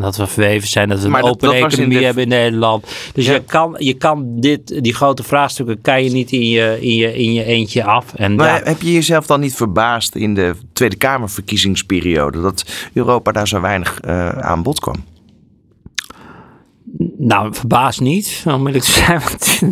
[0.02, 2.86] dat we verweven zijn, dat we een open economie hebben in Nederland.
[3.14, 6.96] Dus je, kan, je kan dit, die grote vraagstukken kan je niet in je, in
[6.96, 8.14] je, in je eentje af.
[8.14, 13.48] En maar heb je jezelf dan niet verbaasd in de Tweede Kamerverkiezingsperiode dat Europa daar
[13.48, 14.02] zo weinig
[14.42, 15.17] aan bod kwam?
[17.18, 19.24] Nou, verbaas niet, om eerlijk te zijn.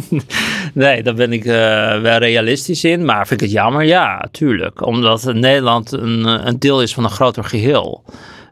[0.73, 1.53] nee, daar ben ik uh,
[2.01, 3.05] wel realistisch in.
[3.05, 3.83] Maar vind ik het jammer?
[3.83, 4.85] Ja, tuurlijk.
[4.85, 8.03] Omdat Nederland een, een deel is van een groter geheel.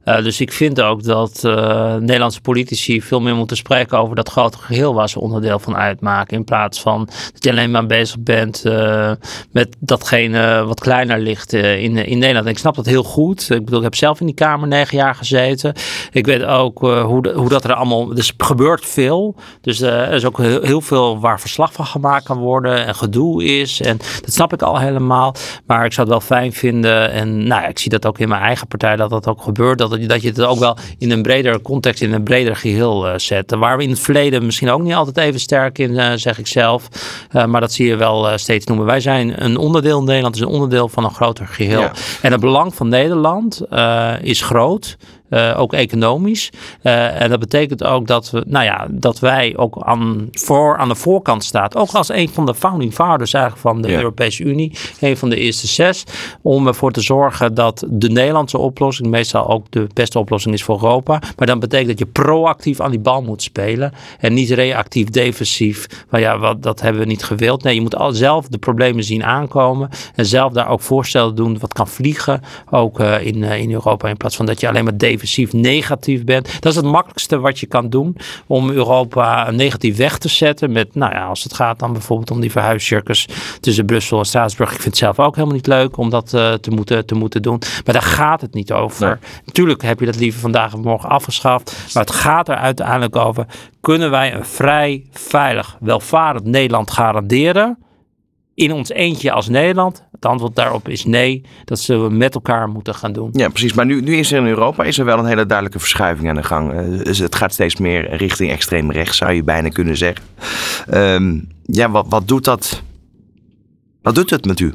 [0.05, 4.29] Uh, dus ik vind ook dat uh, Nederlandse politici veel meer moeten spreken over dat
[4.29, 6.37] grote geheel waar ze onderdeel van uitmaken.
[6.37, 9.11] In plaats van dat je alleen maar bezig bent uh,
[9.51, 12.47] met datgene wat kleiner ligt in, in Nederland.
[12.47, 13.49] Ik snap dat heel goed.
[13.49, 15.73] Ik bedoel, ik heb zelf in die Kamer negen jaar gezeten.
[16.11, 18.05] Ik weet ook hoe, hoe dat er allemaal.
[18.05, 19.35] Dus gebeurt veel.
[19.61, 23.43] Dus er is ook heel, heel, veel waar verslag van gemaakt kan worden en gedoe
[23.43, 23.81] is.
[23.81, 25.35] En dat snap ik al helemaal.
[25.65, 27.11] Maar ik zou het wel fijn vinden.
[27.11, 29.77] En nou, ik zie dat ook in mijn eigen partij dat dat ook gebeurt.
[29.77, 33.13] Dat dat je het ook wel in een bredere context, in een breder geheel uh,
[33.17, 33.55] zet.
[33.55, 36.47] Waar we in het verleden misschien ook niet altijd even sterk in, uh, zeg ik
[36.47, 36.87] zelf.
[37.31, 38.85] Uh, maar dat zie je wel steeds noemen.
[38.85, 41.89] Wij zijn een onderdeel in Nederland, is een onderdeel van een groter geheel.
[42.21, 43.61] En het belang van Nederland
[44.21, 44.97] is groot.
[45.33, 46.49] Uh, ook economisch.
[46.83, 50.87] Uh, en dat betekent ook dat, we, nou ja, dat wij ook aan, voor, aan
[50.87, 51.75] de voorkant staan.
[51.75, 53.97] Ook als een van de founding fathers eigenlijk van de ja.
[53.97, 54.77] Europese Unie.
[54.99, 56.03] Een van de eerste zes.
[56.41, 60.83] Om ervoor te zorgen dat de Nederlandse oplossing meestal ook de beste oplossing is voor
[60.83, 61.21] Europa.
[61.37, 63.93] Maar dan betekent dat je proactief aan die bal moet spelen.
[64.19, 66.05] En niet reactief, defensief.
[66.09, 67.63] Maar ja, wat, dat hebben we niet gewild.
[67.63, 69.89] Nee, je moet al zelf de problemen zien aankomen.
[70.15, 72.41] En zelf daar ook voorstellen doen wat kan vliegen.
[72.69, 74.09] Ook uh, in, in Europa.
[74.09, 76.61] In plaats van dat je alleen maar defensief defensief negatief bent.
[76.61, 80.71] Dat is het makkelijkste wat je kan doen om Europa negatief weg te zetten.
[80.71, 83.27] Met, nou ja, als het gaat dan bijvoorbeeld om die verhuiscircus
[83.59, 84.69] tussen Brussel en Straatsburg.
[84.69, 87.41] Ik vind het zelf ook helemaal niet leuk om dat uh, te, moeten, te moeten
[87.41, 87.61] doen.
[87.85, 89.19] Maar daar gaat het niet over.
[89.45, 91.93] Natuurlijk heb je dat liever vandaag of morgen afgeschaft.
[91.93, 93.45] Maar het gaat er uiteindelijk over.
[93.81, 97.77] Kunnen wij een vrij, veilig, welvarend Nederland garanderen?
[98.55, 100.03] in ons eentje als Nederland?
[100.23, 101.41] Het antwoord daarop is nee.
[101.65, 103.29] Dat zullen we met elkaar moeten gaan doen.
[103.31, 103.73] Ja, precies.
[103.73, 106.35] Maar nu, nu is er in Europa is er wel een hele duidelijke verschuiving aan
[106.35, 106.73] de gang.
[106.73, 110.25] Uh, dus het gaat steeds meer richting extreem rechts, zou je bijna kunnen zeggen.
[110.93, 112.81] Um, ja, wat, wat doet dat?
[114.01, 114.73] Wat doet het met u?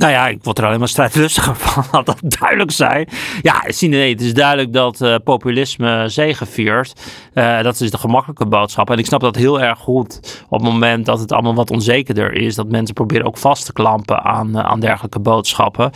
[0.00, 3.08] Nou ja, ik word er alleen maar strijdlustiger van, laat dat duidelijk zijn.
[3.42, 6.92] Ja, nee, het is duidelijk dat uh, populisme zegeviert.
[7.34, 8.90] Uh, dat is de gemakkelijke boodschap.
[8.90, 12.32] En ik snap dat heel erg goed op het moment dat het allemaal wat onzekerder
[12.32, 12.54] is.
[12.54, 15.90] Dat mensen proberen ook vast te klampen aan, uh, aan dergelijke boodschappen.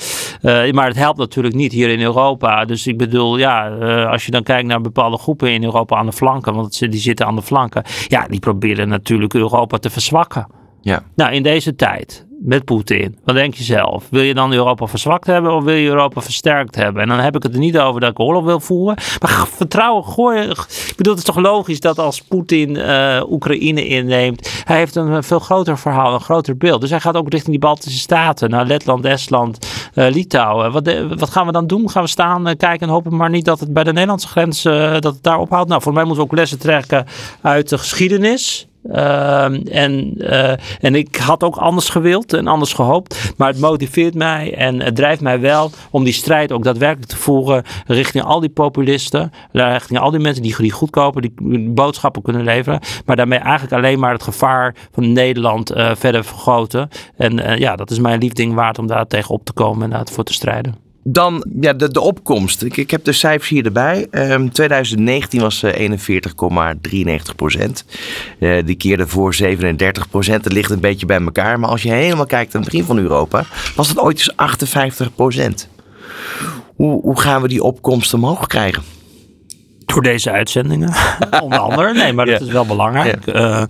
[0.72, 2.64] maar het helpt natuurlijk niet hier in Europa.
[2.64, 3.68] Dus ik bedoel, ja,
[4.06, 6.54] als je dan kijkt naar bepaalde groepen in Europa aan de flanken.
[6.54, 7.84] Want die zitten aan de flanken.
[8.08, 10.46] Ja, die proberen natuurlijk Europa te verzwakken.
[10.80, 11.02] Ja.
[11.14, 13.18] Nou, in deze tijd met Poetin.
[13.24, 14.06] Wat denk je zelf?
[14.10, 17.02] Wil je dan Europa verzwakt hebben of wil je Europa versterkt hebben?
[17.02, 18.96] En dan heb ik het er niet over dat ik oorlog wil voeren.
[19.20, 20.50] Maar vertrouwen gooien.
[20.50, 24.62] Ik bedoel, het is toch logisch dat als Poetin uh, Oekraïne inneemt.
[24.64, 26.80] Hij heeft een veel groter verhaal, een groter beeld.
[26.80, 28.50] Dus hij gaat ook richting die Baltische Staten.
[28.50, 30.72] Naar Letland, Estland, uh, Litouwen.
[30.72, 31.90] Wat, wat, gaan we dan doen?
[31.90, 35.04] Gaan we staan, kijken en hopen maar niet dat het bij de Nederlandse grens dat
[35.04, 35.68] het daar ophoudt?
[35.68, 37.06] Nou, voor mij moeten we ook lessen trekken
[37.40, 38.68] uit de geschiedenis.
[38.84, 39.44] Uh,
[39.76, 43.32] en, uh, en ik had ook anders gewild en anders gehoopt.
[43.36, 47.16] Maar het motiveert mij en het drijft mij wel om die strijd ook daadwerkelijk te
[47.16, 49.32] voeren richting al die populisten.
[49.52, 51.34] Richting al die mensen die, die goedkoper die
[51.70, 52.80] boodschappen kunnen leveren.
[53.04, 56.88] Maar daarmee eigenlijk alleen maar het gevaar van Nederland uh, verder vergroten.
[57.16, 60.24] En ja, dat is mijn liefding waard om daar tegen op te komen en daarvoor
[60.24, 60.93] te strijden.
[61.06, 62.62] Dan ja, de, de opkomst.
[62.62, 64.06] Ik, ik heb de cijfers hier erbij.
[64.10, 65.90] Um, 2019 was uh,
[67.28, 67.84] 41,93 procent.
[68.38, 70.44] Uh, die keerde voor 37 procent.
[70.44, 71.60] Het ligt een beetje bij elkaar.
[71.60, 75.14] Maar als je helemaal kijkt aan het begin van Europa, was het ooit eens 58
[75.14, 75.68] procent.
[76.76, 78.82] Hoe, hoe gaan we die opkomst omhoog krijgen?
[79.86, 80.92] Door deze uitzendingen,
[81.42, 81.92] onder andere.
[81.92, 83.24] Nee, maar dat is wel belangrijk.
[83.24, 83.60] Ja.
[83.60, 83.62] Uh,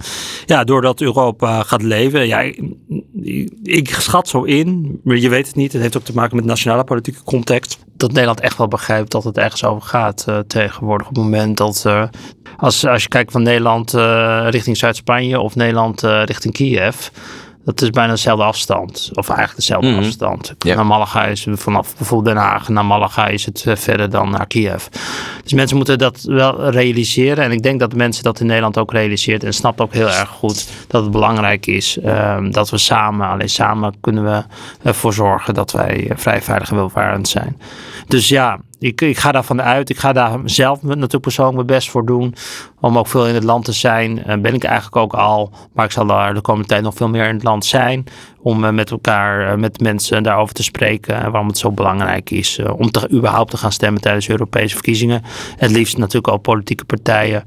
[0.46, 2.26] ja, doordat Europa gaat leven.
[2.26, 2.52] Ja,
[3.62, 5.72] ik schat zo in, maar je weet het niet.
[5.72, 7.78] Het heeft ook te maken met nationale politieke context.
[7.96, 11.08] Dat Nederland echt wel begrijpt dat het ergens over gaat uh, tegenwoordig.
[11.08, 12.04] Op het moment dat, uh,
[12.56, 17.08] als, als je kijkt van Nederland uh, richting Zuid-Spanje of Nederland richting Kiev
[17.64, 19.10] dat is bijna dezelfde afstand.
[19.14, 20.04] Of eigenlijk dezelfde mm -hmm.
[20.04, 20.54] afstand.
[20.58, 20.74] Ja.
[20.74, 24.46] Naar Malaga is vanaf bijvoorbeeld Den Haag naar Malaga is het eh, verder dan naar
[24.46, 24.86] Kiev.
[25.42, 27.44] Dus mensen moeten dat wel realiseren.
[27.44, 29.44] En ik denk dat mensen dat in Nederland ook realiseert.
[29.44, 33.48] En snapt ook heel erg goed dat het belangrijk is um, dat we samen, alleen
[33.48, 34.42] samen kunnen we
[34.82, 37.58] ervoor zorgen dat wij eh, vrij veilig en welvarend zijn.
[38.06, 39.90] Dus ja, ik, ik ga daarvan uit.
[39.90, 42.34] Ik ga daar zelf natuurlijk persoonlijk mijn best voor doen.
[42.80, 44.18] Om ook veel in het land te zijn.
[44.18, 45.52] Uh, ben ik eigenlijk ook al.
[45.72, 48.04] Maar ik zal daar de komende tijd nog veel meer in het land zijn.
[48.40, 51.14] Om uh, met elkaar, uh, met mensen daarover te spreken.
[51.14, 55.22] En waarom het zo belangrijk is om überhaupt te gaan stemmen tijdens Europese verkiezingen.
[55.56, 57.44] Het liefst natuurlijk al politieke partijen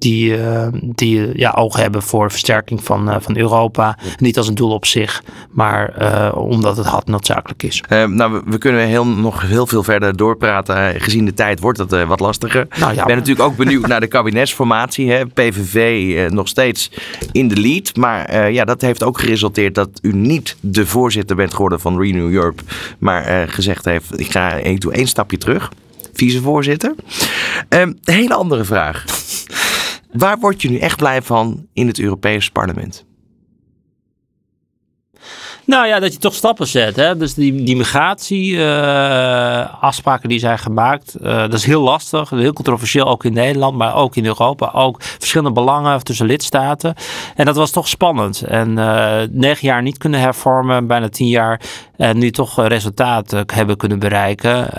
[0.00, 3.98] die, uh, die ja, oog hebben voor versterking van, uh, van Europa.
[4.18, 7.82] Niet als een doel op zich, maar uh, omdat het hard noodzakelijk is.
[7.88, 11.00] nou, we, we, kunnen heel, nog heel veel verder doorpraten.
[11.00, 12.66] Gezien de tijd wordt het wat lastiger.
[12.78, 15.10] Nou, ja, ik ben natuurlijk ook benieuwd naar de kabinetsformatie.
[15.10, 15.26] Hè.
[15.26, 16.90] PVV nog steeds
[17.32, 17.96] in de lead.
[17.96, 22.32] Maar ja, dat heeft ook geresulteerd dat u niet de voorzitter bent geworden van Renew
[22.32, 22.62] Europe.
[22.98, 25.70] Maar gezegd heeft, ik ga ik doe één stapje terug.
[26.12, 26.94] Vicevoorzitter.
[27.68, 29.04] Een hele andere vraag.
[30.12, 33.04] Waar word je nu echt blij van in het Europese parlement?
[35.70, 36.96] Nou ja, dat je toch stappen zet.
[36.96, 37.16] Hè?
[37.16, 42.30] Dus die, die migratie-afspraken uh, die zijn gemaakt, uh, dat is heel lastig.
[42.30, 44.70] Heel controversieel, ook in Nederland, maar ook in Europa.
[44.72, 46.94] Ook verschillende belangen tussen lidstaten.
[47.36, 48.42] En dat was toch spannend.
[48.42, 51.60] En uh, negen jaar niet kunnen hervormen, bijna tien jaar.
[51.96, 54.72] En nu toch resultaten hebben kunnen bereiken.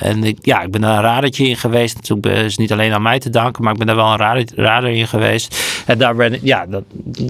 [0.00, 1.94] en ik, ja, ik ben daar een radertje in geweest.
[1.94, 4.90] Natuurlijk is niet alleen aan mij te danken, maar ik ben daar wel een rader,
[4.90, 5.82] in geweest.
[5.86, 6.82] En daar ben ik, ja, dat,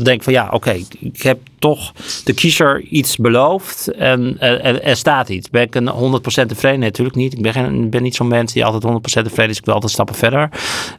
[0.04, 1.92] denk ik van ja, oké, ik heb toch
[2.24, 5.50] de kiezer iets beloofd en er, er staat iets.
[5.50, 6.78] Ben ik een 100% tevreden?
[6.78, 7.32] Nee, natuurlijk niet.
[7.32, 9.58] Ik ben, geen, ben niet zo'n mens die altijd 100% tevreden is.
[9.58, 10.48] Ik wil altijd stappen verder.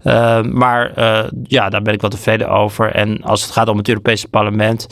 [0.03, 2.91] Uh, maar uh, ja, daar ben ik wel tevreden over.
[2.91, 4.87] En als het gaat om het Europese parlement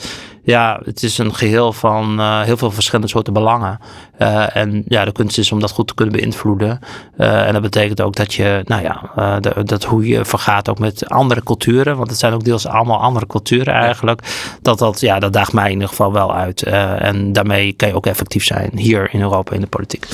[0.48, 3.78] Ja, het is een geheel van uh, heel veel verschillende soorten belangen.
[4.18, 6.80] Uh, en ja, de kunst is om dat goed te kunnen beïnvloeden.
[7.18, 9.00] Uh, en dat betekent ook dat je, nou ja,
[9.40, 11.96] de, dat hoe je vergaat ook met andere culturen.
[11.96, 14.22] Want het zijn ook deels allemaal andere culturen eigenlijk.
[14.62, 16.62] Dat, dat, ja, dat daagt mij in ieder geval wel uit.
[16.62, 20.06] en daarmee kan je ook effectief zijn hier in Europa in de politiek.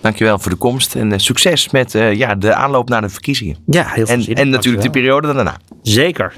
[0.00, 3.56] Dankjewel voor de komst en succes met ja, de aanloop naar de verkiezingen.
[3.66, 5.56] Ja, heel veel En, en natuurlijk de periode daarna.
[5.82, 6.34] Zeker.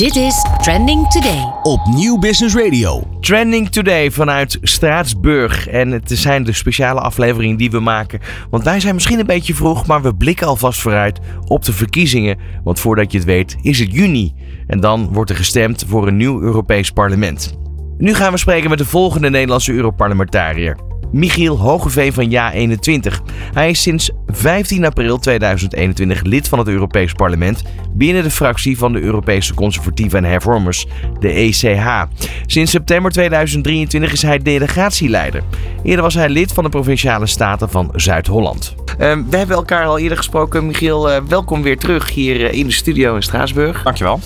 [0.00, 1.52] Dit is Trending Today.
[1.62, 3.02] Op Nieuw Business Radio.
[3.20, 5.68] Trending Today vanuit Straatsburg.
[5.68, 8.20] En het zijn de speciale afleveringen die we maken.
[8.50, 12.38] Want wij zijn misschien een beetje vroeg, maar we blikken alvast vooruit op de verkiezingen.
[12.64, 14.34] Want voordat je het weet is het juni.
[14.66, 17.58] En dan wordt er gestemd voor een nieuw Europees parlement.
[17.98, 20.89] Nu gaan we spreken met de volgende Nederlandse Europarlementariër.
[21.12, 23.22] Michiel Hogeveen van Ja21.
[23.52, 28.92] Hij is sinds 15 april 2021 lid van het Europees Parlement binnen de fractie van
[28.92, 30.86] de Europese Conservatieven en Hervormers,
[31.18, 32.04] de ECH.
[32.46, 35.42] Sinds september 2023 is hij delegatieleider.
[35.82, 38.74] Eerder was hij lid van de Provinciale Staten van Zuid-Holland.
[38.92, 38.96] Uh,
[39.30, 40.66] we hebben elkaar al eerder gesproken.
[40.66, 43.82] Michiel, uh, welkom weer terug hier uh, in de studio in Straatsburg.
[43.82, 44.20] Dankjewel.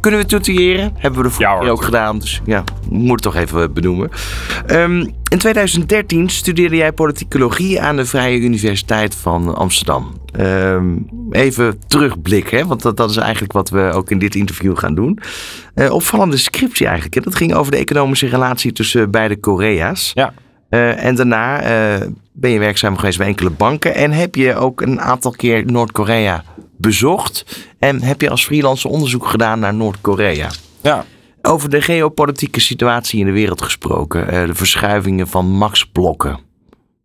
[0.00, 0.92] kunnen we tutoriëren?
[0.96, 4.10] Hebben we de vorige ja, ook gedaan, dus ja, moet het toch even benoemen.
[4.66, 10.20] Um, in 2013 studeerde jij politicologie aan de Vrije Universiteit van Amsterdam.
[10.40, 12.66] Um, even terugblikken, hè?
[12.66, 15.18] want dat, dat, is eigenlijk wat we ook in dit interview gaan doen.
[15.74, 17.14] Uh, opvallende scriptie eigenlijk.
[17.14, 17.20] Hè?
[17.20, 20.12] Dat ging over de economische relatie tussen beide Korea's.
[20.14, 20.32] Ja.
[20.70, 24.80] Uh, en daarna uh, ben je werkzaam geweest bij enkele banken en heb je ook
[24.80, 26.44] een aantal keer Noord-Korea
[26.76, 27.66] bezocht.
[27.78, 30.50] En heb je als freelancer onderzoek gedaan naar Noord-Korea.
[30.80, 31.04] Ja.
[31.42, 36.40] Over de geopolitieke situatie in de wereld gesproken, uh, de verschuivingen van machtsblokken.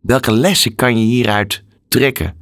[0.00, 2.34] Welke lessen kan je hieruit trekken?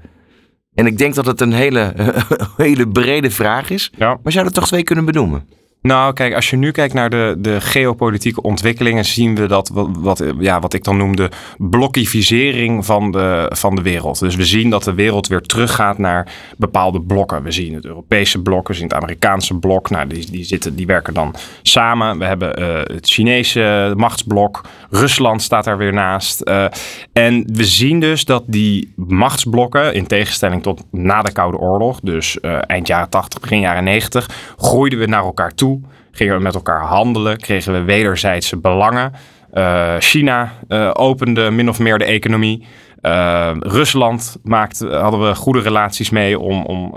[0.75, 1.95] En ik denk dat het een hele,
[2.57, 3.93] hele brede vraag is.
[3.97, 4.19] Ja.
[4.23, 5.49] Maar zou er toch twee kunnen benoemen?
[5.89, 10.25] Nou, kijk, als je nu kijkt naar de, de geopolitieke ontwikkelingen, zien we dat wat,
[10.39, 14.19] ja, wat ik dan noem de blokkivisering van de, van de wereld.
[14.19, 17.43] Dus we zien dat de wereld weer teruggaat naar bepaalde blokken.
[17.43, 19.91] We zien het Europese blok, we zien het Amerikaanse blok.
[19.91, 22.19] Nou, die, die, zitten, die werken dan samen.
[22.19, 24.65] We hebben uh, het Chinese machtsblok.
[24.91, 26.49] Rusland staat daar weer naast.
[26.49, 26.67] Uh,
[27.13, 32.39] en we zien dus dat die machtsblokken, in tegenstelling tot na de Koude Oorlog, dus
[32.43, 35.73] uh, eind jaren 80, begin jaren 90, groeiden we naar elkaar toe
[36.15, 39.13] gingen we met elkaar handelen, kregen we wederzijdse belangen.
[39.53, 42.67] Uh, China uh, opende min of meer de economie.
[43.03, 46.95] Uh, Rusland maakte, hadden we goede relaties mee om, om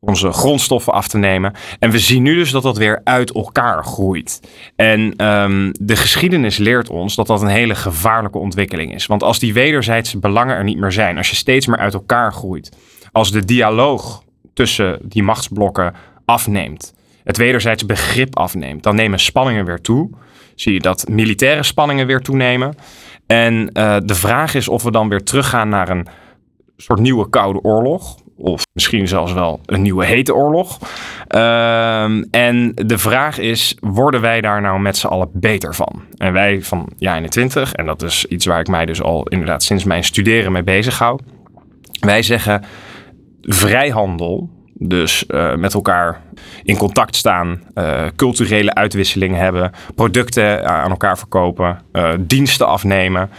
[0.00, 1.52] onze grondstoffen af te nemen.
[1.78, 4.40] En we zien nu dus dat dat weer uit elkaar groeit.
[4.76, 9.06] En um, de geschiedenis leert ons dat dat een hele gevaarlijke ontwikkeling is.
[9.06, 12.32] Want als die wederzijdse belangen er niet meer zijn, als je steeds meer uit elkaar
[12.32, 12.76] groeit,
[13.12, 14.22] als de dialoog
[14.54, 16.94] tussen die machtsblokken afneemt,
[17.26, 20.10] het wederzijds begrip afneemt, dan nemen spanningen weer toe.
[20.54, 22.74] Zie je dat militaire spanningen weer toenemen.
[23.26, 26.06] En uh, de vraag is of we dan weer teruggaan naar een
[26.76, 28.16] soort nieuwe koude oorlog.
[28.36, 30.78] Of misschien zelfs wel een nieuwe hete oorlog.
[31.34, 36.02] Uh, en de vraag is, worden wij daar nou met z'n allen beter van?
[36.16, 39.62] En wij van Ja 21, en dat is iets waar ik mij dus al inderdaad
[39.62, 41.20] sinds mijn studeren mee bezig hou.
[42.00, 42.64] Wij zeggen
[43.40, 46.22] vrijhandel dus uh, met elkaar
[46.62, 51.78] in contact staan, uh, culturele uitwisseling hebben, producten aan elkaar verkopen,
[52.20, 53.30] diensten afnemen.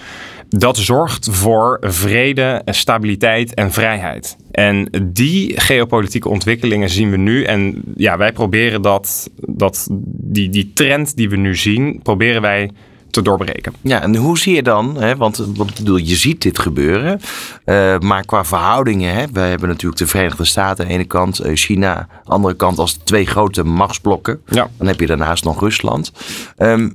[0.50, 4.38] Dat zorgt voor vrede, stabiliteit en vrijheid.
[4.52, 7.43] En die geopolitieke ontwikkelingen zien we nu.
[7.43, 12.69] En ja, wij proberen dat, dat die, die trend die we nu zien, proberen wij
[13.17, 13.73] te doorbreken.
[13.82, 17.19] Ja, en hoe zie je dan, hè, want, want bedoel, je ziet dit gebeuren,
[17.65, 21.45] uh, maar qua verhoudingen, hè, we hebben natuurlijk de Verenigde Staten aan de ene kant,
[21.45, 24.41] uh, China aan de andere kant als twee grote machtsblokken.
[24.45, 24.69] Ja.
[24.77, 26.12] Dan heb je daarnaast nog Rusland.
[26.58, 26.93] Um,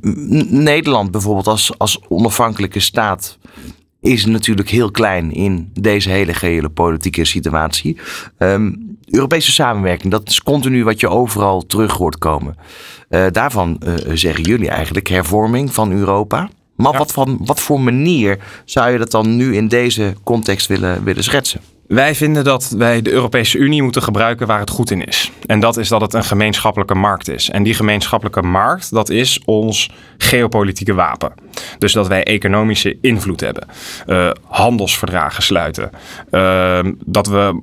[0.49, 3.39] Nederland bijvoorbeeld als, als onafhankelijke staat
[4.03, 7.97] is natuurlijk heel klein in deze hele gehele politieke situatie.
[8.39, 12.57] Um, Europese samenwerking, dat is continu wat je overal terug hoort komen.
[13.11, 16.49] Uh, daarvan uh, zeggen jullie eigenlijk hervorming van Europa.
[16.77, 16.99] Maar ja.
[16.99, 21.25] wat, van, wat voor manier zou je dat dan nu in deze context willen, willen
[21.25, 21.61] schetsen?
[21.87, 25.33] Wij vinden dat wij de Europese Unie moeten gebruiken waar het goed in is.
[25.47, 27.51] En dat is dat het een gemeenschappelijke markt is.
[27.51, 31.33] En die gemeenschappelijke markt, dat is ons geopolitieke wapen.
[31.79, 33.67] Dus dat wij economische invloed hebben.
[34.07, 35.91] Uh, handelsverdragen sluiten.
[36.31, 37.61] Uh, dat we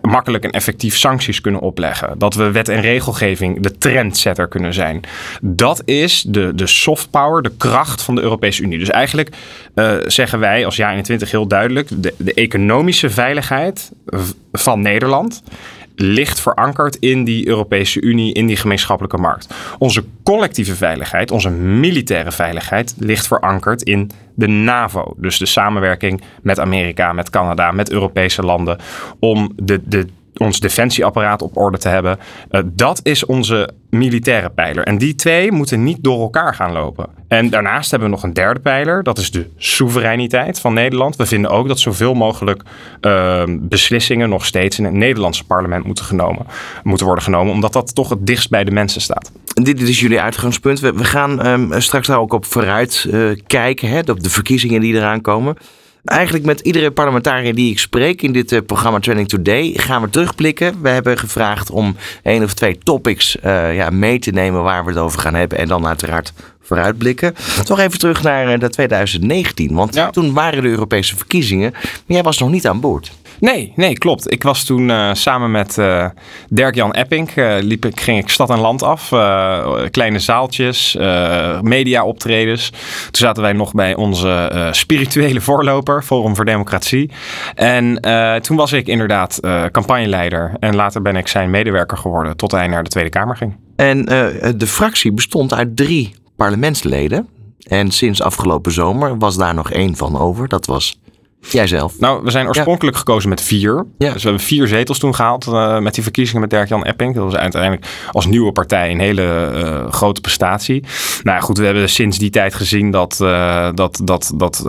[0.00, 2.18] makkelijk en effectief sancties kunnen opleggen.
[2.18, 5.00] Dat we wet en regelgeving de trendsetter kunnen zijn.
[5.40, 8.78] Dat is de, de soft power, de kracht van de Europese Unie.
[8.78, 9.36] Dus eigenlijk
[9.74, 11.88] uh, zeggen wij als jaar 21 heel duidelijk...
[11.90, 13.92] de, de economische veiligheid
[14.52, 15.42] van Nederland
[15.94, 19.54] ligt verankerd in die Europese Unie, in die gemeenschappelijke markt.
[19.78, 25.14] Onze collectieve veiligheid, onze militaire veiligheid, ligt verankerd in de NAVO.
[25.16, 28.78] Dus de samenwerking met Amerika, met Canada, met Europese landen
[29.18, 32.18] om de, de ons defensieapparaat op orde te hebben.
[32.50, 34.84] Uh, dat is onze militaire pijler.
[34.84, 37.06] En die twee moeten niet door elkaar gaan lopen.
[37.28, 39.02] En daarnaast hebben we nog een derde pijler.
[39.02, 41.16] Dat is de soevereiniteit van Nederland.
[41.16, 42.62] We vinden ook dat zoveel mogelijk
[43.00, 46.46] uh, beslissingen nog steeds in het Nederlandse parlement moeten, genomen,
[46.82, 47.52] moeten worden genomen.
[47.52, 49.30] Omdat dat toch het dichtst bij de mensen staat.
[49.44, 50.80] Dit, is jullie uitgangspunt.
[50.80, 53.88] We, gaan um, straks daar ook op vooruit uh, kijken.
[53.88, 55.56] Hè, op de verkiezingen die eraan komen.
[56.04, 60.10] Eigenlijk met iedere parlementariër die ik spreek in dit uh, programma Training Today gaan we
[60.10, 60.82] terugblikken.
[60.82, 64.90] We hebben gevraagd om één of twee topics uh, ja, mee te nemen waar we
[64.90, 65.58] het over gaan hebben.
[65.58, 67.34] En dan uiteraard vooruitblikken.
[67.64, 69.74] Toch even terug naar uh, 2019.
[69.74, 70.10] Want ja.
[70.10, 71.70] toen waren de Europese verkiezingen.
[71.72, 73.12] Maar jij was nog niet aan boord.
[73.42, 74.32] Nee, nee, klopt.
[74.32, 76.06] Ik was toen uh, samen met uh,
[76.48, 79.08] Dirk-Jan Epping, uh, liep ik, ging ik stad en land af.
[79.90, 80.96] kleine zaaltjes,
[81.62, 82.70] media-optredens.
[82.70, 87.10] Toen zaten wij nog bij onze spirituele voorloper, Forum voor Democratie.
[87.54, 88.00] En
[88.42, 90.56] toen was ik inderdaad campagneleider.
[90.58, 93.56] En later ben ik zijn medewerker geworden tot hij naar de Tweede Kamer ging.
[93.76, 94.04] En
[94.56, 97.28] de fractie bestond uit drie parlementsleden.
[97.62, 100.48] En sinds afgelopen zomer was daar nog één van over.
[100.48, 101.00] Dat was
[101.50, 101.98] Jijzelf?
[101.98, 103.86] Nou, we zijn oorspronkelijk gekozen met vier.
[103.98, 104.12] Ja.
[104.12, 107.14] Dus we hebben vier zetels toen gehaald uh, met die verkiezingen met Dirk-Jan Epping.
[107.14, 110.84] Dat was uiteindelijk als nieuwe partij een hele uh, grote prestatie.
[111.22, 114.62] Nou goed, we hebben sinds die tijd gezien dat, uh, dat, dat, dat,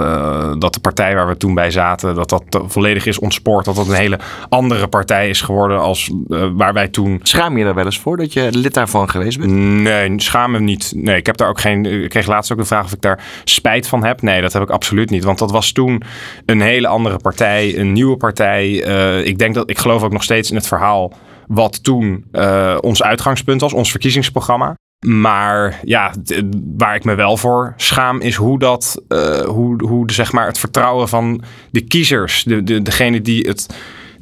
[0.59, 3.65] dat de partij waar we toen bij zaten, dat dat volledig is ontspoord.
[3.65, 6.11] Dat dat een hele andere partij is geworden als
[6.53, 7.19] waar wij toen...
[7.23, 9.51] Schaam je er wel eens voor dat je lid daarvan geweest bent?
[9.51, 10.91] Nee, schaam me niet.
[10.95, 11.85] Nee, ik heb daar ook geen...
[11.85, 14.21] Ik kreeg laatst ook de vraag of ik daar spijt van heb.
[14.21, 15.23] Nee, dat heb ik absoluut niet.
[15.23, 16.03] Want dat was toen
[16.45, 18.87] een hele andere partij, een nieuwe partij.
[18.87, 21.13] Uh, ik denk dat ik geloof ook nog steeds in het verhaal
[21.47, 24.75] wat toen uh, ons uitgangspunt was, ons verkiezingsprogramma.
[25.05, 26.13] Maar ja,
[26.77, 30.57] waar ik me wel voor schaam is hoe dat, uh, hoe, hoe zeg maar het
[30.57, 33.67] vertrouwen van de kiezers, de, de, degene die het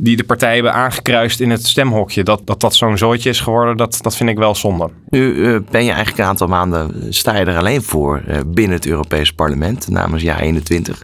[0.03, 2.23] die de partijen hebben aangekruist in het stemhokje.
[2.23, 4.89] Dat dat, dat zo'n zooitje is geworden, dat, dat vind ik wel zonde.
[5.09, 8.77] Nu uh, ben je eigenlijk een aantal maanden, sta je er alleen voor uh, binnen
[8.77, 11.01] het Europees Parlement namens jaar 21.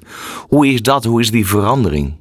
[0.47, 1.03] Hoe is dat?
[1.03, 2.15] Hoe is die verandering?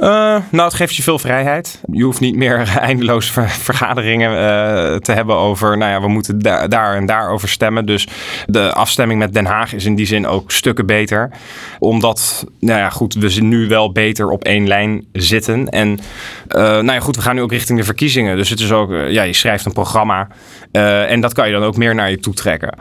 [0.00, 1.80] Uh, nou, het geeft je veel vrijheid.
[1.92, 6.38] Je hoeft niet meer eindeloos ver vergaderingen uh, te hebben over, nou ja, we moeten
[6.38, 7.86] da daar en daar over stemmen.
[7.86, 8.06] Dus
[8.46, 11.30] de afstemming met Den Haag is in die zin ook stukken beter.
[11.78, 15.68] Omdat, nou ja, goed, we nu wel beter op één lijn zitten.
[15.68, 18.36] En, uh, nou ja, goed, we gaan nu ook richting de verkiezingen.
[18.36, 20.28] Dus het is ook, ja, je schrijft een programma.
[20.72, 22.74] en dat kan je dan ook meer naar je toe trekken.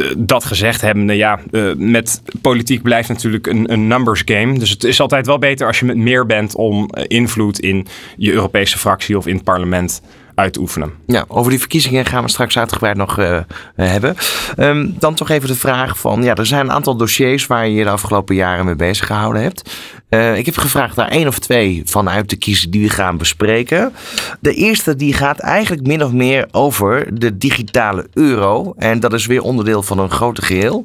[0.00, 4.58] Eh, dat gezegd hebbende, ja, uh, met politiek blijft natuurlijk een, een, numbers game.
[4.58, 7.86] Dus het is altijd wel beter als je met meer bent om uh, invloed in
[8.16, 10.02] je Europese fractie of in het parlement
[10.36, 10.92] uit te oefenen.
[11.06, 13.38] Ja, over die verkiezingen gaan we straks uitgebreid nog uh,
[13.76, 14.16] hebben.
[14.58, 17.74] Um, dan toch even de vraag van, ja, er zijn een aantal dossiers waar je
[17.74, 19.70] je de afgelopen jaren mee bezig gehouden hebt.
[20.10, 23.16] Uh, ik heb gevraagd daar één of twee van uit te kiezen die we gaan
[23.16, 23.92] bespreken.
[24.40, 28.74] De eerste die gaat eigenlijk min of meer over de digitale euro.
[28.76, 30.84] En dat is weer onderdeel van een groter geheel.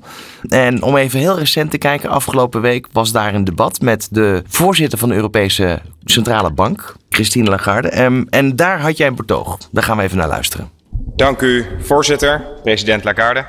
[0.50, 4.44] En om even heel recent te kijken, afgelopen week was daar een debat met de
[4.48, 8.02] voorzitter van de Europese Centrale Bank, Christine Lagarde.
[8.02, 9.58] Um, en daar had jij een betoog.
[9.72, 10.70] Daar gaan we even naar luisteren.
[11.16, 13.46] Dank u, voorzitter, president Lagarde.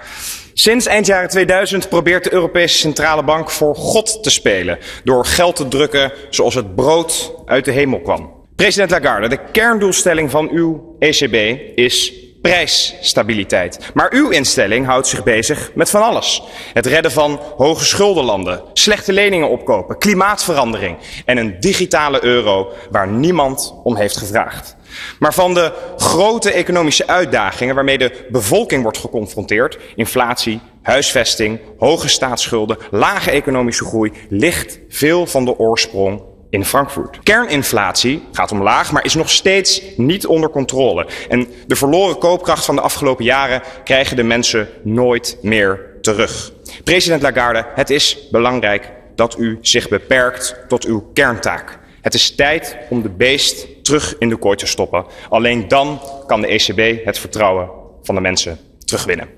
[0.55, 4.79] Sinds eind jaren 2000 probeert de Europese Centrale Bank voor God te spelen.
[5.05, 8.31] Door geld te drukken zoals het brood uit de hemel kwam.
[8.57, 13.79] President Lagarde, de kerndoelstelling van uw ECB is prijsstabiliteit.
[13.95, 16.43] Maar uw instelling houdt zich bezig met van alles.
[16.73, 23.75] Het redden van hoge schuldenlanden, slechte leningen opkopen, klimaatverandering en een digitale euro waar niemand
[23.83, 24.77] om heeft gevraagd.
[25.19, 32.77] Maar van de grote economische uitdagingen waarmee de bevolking wordt geconfronteerd, inflatie, huisvesting, hoge staatsschulden,
[32.91, 36.23] lage economische groei, ligt veel van de oorsprong
[36.53, 37.19] in Frankfurt.
[37.23, 41.07] Kerninflatie gaat omlaag, maar is nog steeds niet onder controle.
[41.29, 46.53] En de verloren koopkracht van de afgelopen jaren krijgen de mensen nooit meer terug.
[46.85, 51.79] President Lagarde, het is belangrijk dat u zich beperkt tot uw kerntaak.
[52.01, 55.05] Het is tijd om de beest terug in de kooi te stoppen.
[55.29, 57.71] Alleen dan kan de ECB het vertrouwen
[58.03, 59.29] van de mensen terugwinnen.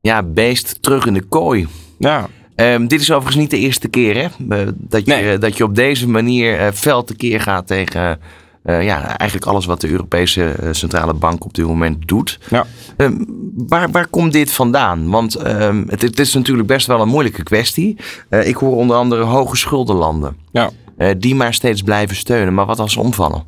[0.00, 1.66] Ja, beest terug in de kooi.
[1.98, 2.28] Ja.
[2.60, 4.26] Um, dit is overigens niet de eerste keer hè?
[4.48, 5.32] Uh, dat, je, nee.
[5.32, 8.18] uh, dat je op deze manier uh, fel tekeer gaat tegen
[8.64, 12.38] ja, eigenlijk alles wat de Europese Centrale Bank op dit moment doet.
[12.50, 12.66] Ja.
[12.96, 15.10] Um, waar, waar komt dit vandaan?
[15.10, 17.96] Want um, het, het, is natuurlijk best wel een moeilijke kwestie.
[18.28, 20.36] ik hoor onder andere hoge schuldenlanden.
[20.52, 20.70] Ja.
[21.16, 22.54] die maar steeds blijven steunen.
[22.54, 23.44] Maar wat als ze omvallen?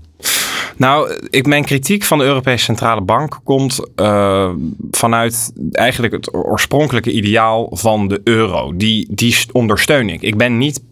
[0.82, 4.50] Nou, ik, mijn kritiek van de Europese Centrale Bank komt uh,
[4.90, 8.76] vanuit eigenlijk het oorspronkelijke ideaal van de euro.
[8.76, 10.22] Die, die ondersteun ik.
[10.22, 10.82] Ik ben niet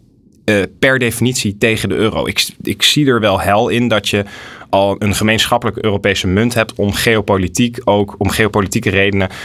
[0.45, 2.27] uh, per definitie tegen de euro.
[2.27, 4.25] Ik, ik zie er wel hel in dat je
[4.71, 9.35] al een gemeenschappelijke Europese munt hebt om geopolitiek ook om geopolitieke redenen uh,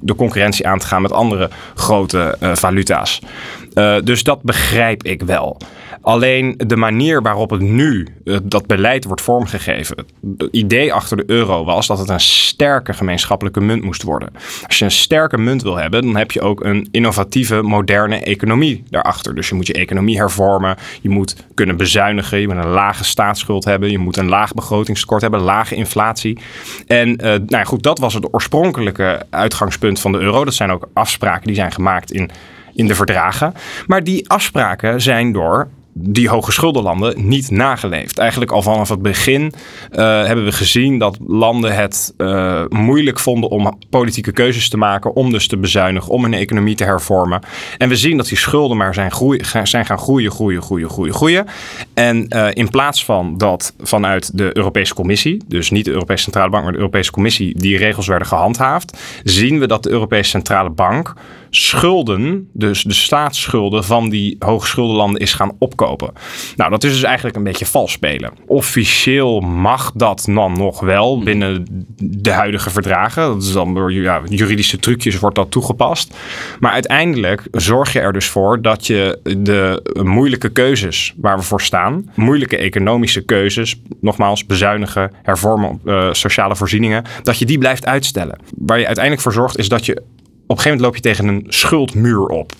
[0.00, 3.20] de concurrentie aan te gaan met andere grote uh, valuta's.
[3.74, 5.56] Uh, dus dat begrijp ik wel.
[6.00, 8.06] Alleen de manier waarop het nu
[8.42, 9.96] dat beleid wordt vormgegeven.
[10.38, 14.28] Het idee achter de euro was dat het een sterke gemeenschappelijke munt moest worden.
[14.66, 18.84] Als je een sterke munt wil hebben, dan heb je ook een innovatieve, moderne economie
[18.90, 19.34] daarachter.
[19.34, 20.76] Dus je moet je economie hervormen.
[21.00, 22.40] Je moet kunnen bezuinigen.
[22.40, 23.90] Je moet een lage staatsschuld hebben.
[23.90, 26.38] Je moet een laag begrotingstekort hebben, lage inflatie.
[26.86, 30.44] En uh, nou ja, goed, dat was het oorspronkelijke uitgangspunt van de euro.
[30.44, 32.30] Dat zijn ook afspraken die zijn gemaakt in,
[32.74, 33.54] in de verdragen.
[33.86, 35.68] Maar die afspraken zijn door
[35.98, 38.18] die hoge schuldenlanden niet nageleefd.
[38.18, 43.50] Eigenlijk al vanaf het begin uh, hebben we gezien dat landen het uh, moeilijk vonden
[43.50, 47.40] om politieke keuzes te maken, om dus te bezuinigen, om hun economie te hervormen.
[47.78, 49.12] En we zien dat die schulden maar zijn,
[49.62, 51.46] zijn gaan groeien, groeien, groeien, groeien, groeien.
[51.94, 56.50] En uh, in plaats van dat vanuit de Europese Commissie, dus niet de Europese Centrale
[56.50, 60.70] Bank, maar de Europese Commissie, die regels werden gehandhaafd, zien we dat de Europese Centrale
[60.70, 61.14] Bank
[61.50, 66.12] schulden, dus de staatsschulden van die hoogschuldenlanden is gaan opkopen.
[66.56, 68.32] Nou, dat is dus eigenlijk een beetje vals spelen.
[68.46, 71.66] Officieel mag dat dan nog wel binnen
[72.02, 73.22] de huidige verdragen.
[73.22, 76.14] Dat is dan door ja, juridische trucjes wordt dat toegepast.
[76.60, 81.60] Maar uiteindelijk zorg je er dus voor dat je de moeilijke keuzes waar we voor
[81.60, 88.38] staan, moeilijke economische keuzes, nogmaals bezuinigen, hervormen, uh, sociale voorzieningen, dat je die blijft uitstellen.
[88.56, 90.02] Waar je uiteindelijk voor zorgt is dat je
[90.46, 92.52] op een gegeven moment loop je tegen een schuldmuur op.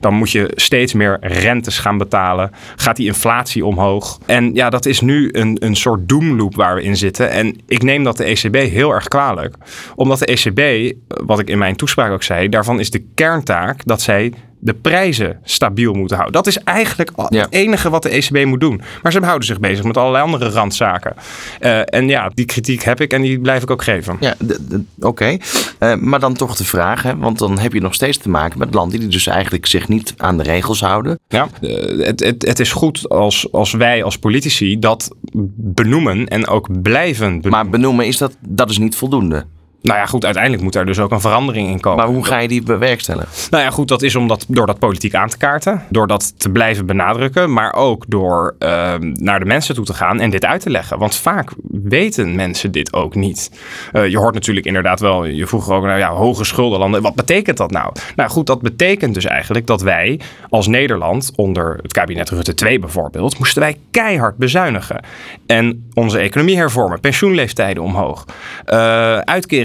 [0.00, 2.50] Dan moet je steeds meer rentes gaan betalen.
[2.76, 4.18] Gaat die inflatie omhoog.
[4.26, 7.30] En ja, dat is nu een, een soort doomloop waar we in zitten.
[7.30, 9.56] En ik neem dat de ECB heel erg kwalijk.
[9.94, 14.02] Omdat de ECB, wat ik in mijn toespraak ook zei, daarvan is de kerntaak dat
[14.02, 14.32] zij
[14.64, 16.42] de prijzen stabiel moeten houden.
[16.42, 18.80] Dat is eigenlijk het enige wat de ECB moet doen.
[19.02, 21.14] Maar ze houden zich bezig met allerlei andere randzaken.
[21.60, 24.16] Uh, en ja, die kritiek heb ik en die blijf ik ook geven.
[24.20, 24.82] Ja, oké.
[25.00, 25.40] Okay.
[25.80, 28.58] Uh, maar dan toch de vraag, hè, want dan heb je nog steeds te maken
[28.58, 31.18] met landen die dus eigenlijk zich niet aan de regels houden.
[31.28, 35.10] Ja, uh, het, het, het is goed als, als wij als politici dat
[35.56, 37.50] benoemen en ook blijven benoemen.
[37.50, 39.44] Maar benoemen is dat, dat is niet voldoende.
[39.84, 42.04] Nou ja, goed, uiteindelijk moet daar dus ook een verandering in komen.
[42.04, 43.28] Maar hoe ga je die bewerkstelligen?
[43.50, 45.82] Nou ja, goed, dat is om dat, door dat politiek aan te kaarten.
[45.88, 47.52] Door dat te blijven benadrukken.
[47.52, 50.98] Maar ook door uh, naar de mensen toe te gaan en dit uit te leggen.
[50.98, 53.50] Want vaak weten mensen dit ook niet.
[53.92, 57.02] Uh, je hoort natuurlijk inderdaad wel, je vroeg ook naar ja, hoge schuldenlanden.
[57.02, 57.92] Wat betekent dat nou?
[58.16, 62.78] Nou goed, dat betekent dus eigenlijk dat wij als Nederland onder het kabinet Rutte 2
[62.78, 65.00] bijvoorbeeld, moesten wij keihard bezuinigen.
[65.46, 68.24] En onze economie hervormen, pensioenleeftijden omhoog,
[68.66, 69.18] uh,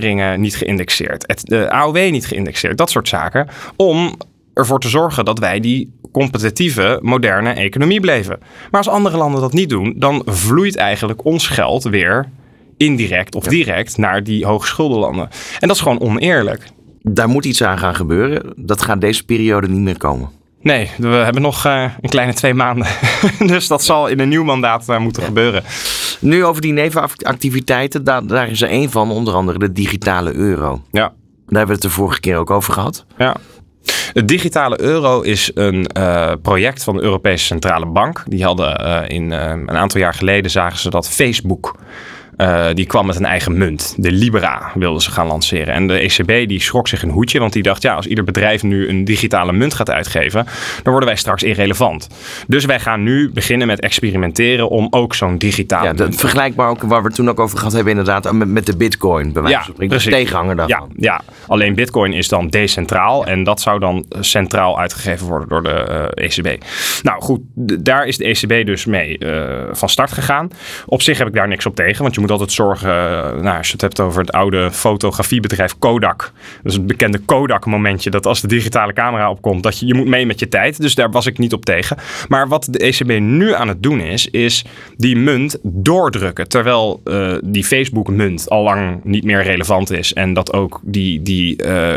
[0.09, 3.47] uitkeringen niet geïndexeerd, het, de AOW niet geïndexeerd, dat soort zaken.
[3.75, 4.17] Om
[4.53, 8.39] ervoor te zorgen dat wij die competitieve, moderne economie bleven.
[8.71, 12.29] Maar als andere landen dat niet doen, dan vloeit eigenlijk ons geld weer
[12.77, 15.29] indirect of direct naar die hoogschuldenlanden.
[15.59, 16.63] En dat is gewoon oneerlijk.
[17.01, 18.53] Daar moet iets aan gaan gebeuren.
[18.55, 20.29] Dat gaat deze periode niet meer komen.
[20.61, 22.87] Nee, we hebben nog uh, een kleine twee maanden.
[23.47, 25.27] dus dat zal in een nieuw mandaat uh, moeten ja.
[25.27, 25.63] gebeuren.
[26.19, 30.81] Nu over die nevenactiviteiten, daar, daar is er één van, onder andere de digitale euro.
[30.91, 31.01] Ja.
[31.01, 33.05] Daar hebben we het de vorige keer ook over gehad.
[33.17, 33.35] Ja.
[34.13, 38.23] De digitale euro is een uh, project van de Europese Centrale Bank.
[38.27, 41.75] Die hadden in een aantal jaar geleden zagen ze dat Facebook
[42.41, 43.95] uh, die kwam met een eigen munt.
[43.97, 45.73] De Libra wilden ze gaan lanceren.
[45.73, 48.63] En de ECB die schrok zich een hoedje, want die dacht: ja, als ieder bedrijf
[48.63, 50.45] nu een digitale munt gaat uitgeven,
[50.83, 52.07] dan worden wij straks irrelevant.
[52.47, 56.11] Dus wij gaan nu beginnen met experimenteren om ook zo'n digitale ja.
[56.11, 59.33] Vergelijkbaar ook waar we toen ook over gehad hebben, inderdaad, met, met de Bitcoin.
[59.33, 59.95] Bij wijze ja, van spreken.
[59.95, 60.89] Dus tegenhanger daarvan.
[60.95, 65.63] Ja, ja, alleen Bitcoin is dan decentraal en dat zou dan centraal uitgegeven worden door
[65.63, 66.63] de uh, ECB.
[67.01, 67.39] Nou goed,
[67.79, 70.49] daar is de ECB dus mee uh, van start gegaan.
[70.85, 72.89] Op zich heb ik daar niks op tegen, want je moet altijd zorgen,
[73.43, 76.17] nou, als je het hebt over het oude fotografiebedrijf Kodak.
[76.63, 80.07] Dat is het bekende Kodak-momentje dat als de digitale camera opkomt, dat je, je moet
[80.07, 80.81] mee met je tijd.
[80.81, 81.97] Dus daar was ik niet op tegen.
[82.27, 84.65] Maar wat de ECB nu aan het doen is, is
[84.97, 86.47] die munt doordrukken.
[86.47, 90.13] Terwijl uh, die Facebook-munt al lang niet meer relevant is.
[90.13, 91.95] En dat ook die, die uh,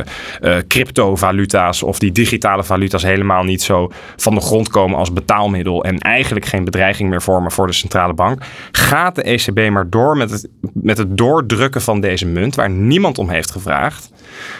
[0.68, 5.85] cryptovaluta's of die digitale valuta's helemaal niet zo van de grond komen als betaalmiddel.
[5.85, 8.43] En eigenlijk geen bedreiging meer vormen voor de centrale bank.
[8.72, 13.18] Gaat de ECB maar door met het, met het doordrukken van deze munt, waar niemand
[13.18, 14.11] om heeft gevraagd.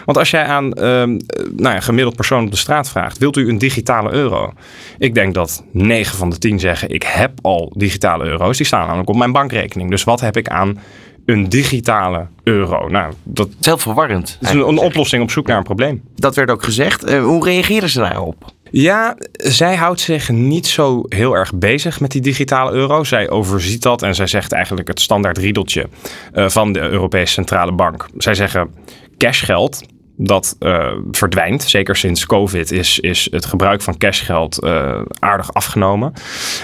[0.05, 3.37] Want als jij aan ehm, nou ja, een gemiddeld persoon op de straat vraagt: wilt
[3.37, 4.53] u een digitale euro?
[4.99, 8.57] Ik denk dat 9 van de 10 zeggen: ik heb al digitale euro's.
[8.57, 9.91] Die staan namelijk op mijn bankrekening.
[9.91, 10.79] Dus wat heb ik aan
[11.27, 12.89] een digitale euro?
[12.89, 14.39] Nou, dat Het is heel verwarrend.
[14.41, 16.03] is een, een oplossing op zoek naar een probleem.
[16.15, 17.05] Dat werd ook gezegd.
[17.05, 18.53] Eh, hoe reageren ze daarop?
[18.75, 23.05] Ja, zij houdt zich niet zo heel erg bezig met die digitale euro.
[23.05, 25.89] Zij overziet dat en zij zegt eigenlijk het standaard riedeltje
[26.33, 28.07] eh, van de Europese Centrale Bank.
[28.17, 28.75] Zij zeggen
[29.19, 29.83] cashgeld.
[30.17, 31.63] Dat eh, verdwijnt.
[31.63, 36.13] Zeker sinds COVID is, is het gebruik van cashgeld eh, aardig afgenomen.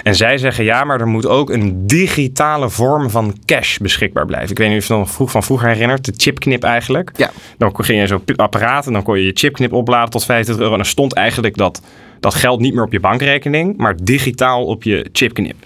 [0.03, 4.51] En zij zeggen ja, maar er moet ook een digitale vorm van cash beschikbaar blijven.
[4.51, 6.05] Ik weet niet of je het nog vroeg van vroeger herinnert.
[6.05, 7.11] De chipknip eigenlijk.
[7.16, 7.30] Ja.
[7.59, 10.76] Dan ging je zo'n apparaat en dan kon je je chipknip opladen tot 25 euro.
[10.76, 11.82] En dan stond eigenlijk dat,
[12.20, 15.56] dat geld niet meer op je bankrekening, maar digitaal op je chipknip.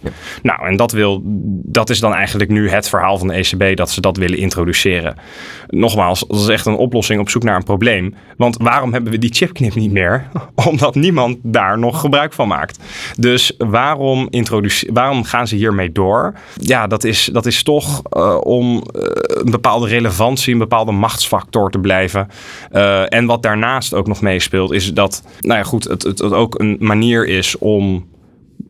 [0.43, 1.21] Nou, en dat, wil,
[1.65, 5.17] dat is dan eigenlijk nu het verhaal van de ECB dat ze dat willen introduceren.
[5.69, 8.15] Nogmaals, dat is echt een oplossing op zoek naar een probleem.
[8.37, 10.29] Want waarom hebben we die chipknip niet meer?
[10.69, 12.79] Omdat niemand daar nog gebruik van maakt.
[13.17, 14.29] Dus waarom,
[14.93, 16.35] waarom gaan ze hiermee door?
[16.55, 21.71] Ja, dat is, dat is toch eh, om eh, een bepaalde relevantie, een bepaalde machtsfactor
[21.71, 22.29] te blijven.
[22.71, 26.33] Eh, en wat daarnaast ook nog meespeelt, is dat nou ja, goed, het, het, het
[26.43, 28.11] ook een manier is om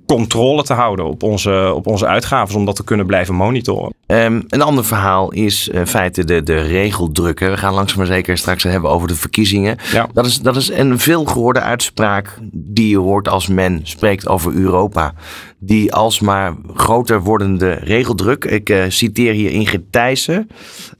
[0.07, 3.95] controle te houden op onze, op onze uitgaven, om dat te kunnen blijven monitoren.
[4.07, 7.51] Ehm, een ander verhaal is in feite de, de regeldrukken.
[7.51, 9.77] We gaan langzaam maar zeker straks hebben over de verkiezingen.
[9.93, 10.09] Ja.
[10.13, 15.15] Dat, is, dat is een veelgehoorde uitspraak die je hoort als men spreekt over Europa.
[15.59, 18.45] Die alsmaar groter wordende regeldruk.
[18.45, 20.49] Ik eh, citeer hier Ingrid Thijssen.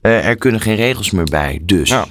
[0.01, 1.59] Eh, er kunnen geen regels meer bij.
[1.63, 1.89] Dus.
[1.89, 2.05] Ja.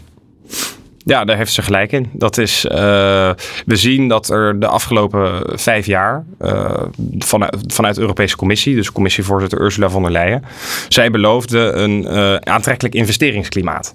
[1.04, 2.10] Ja, daar heeft ze gelijk in.
[2.12, 3.30] Dat is, eh,
[3.66, 6.82] we zien dat er de afgelopen vijf jaar eh,
[7.18, 10.44] vanuit, vanuit de Europese Commissie, dus commissievoorzitter Ursula von der Leyen,
[10.88, 13.94] zij beloofde een eh, aantrekkelijk investeringsklimaat.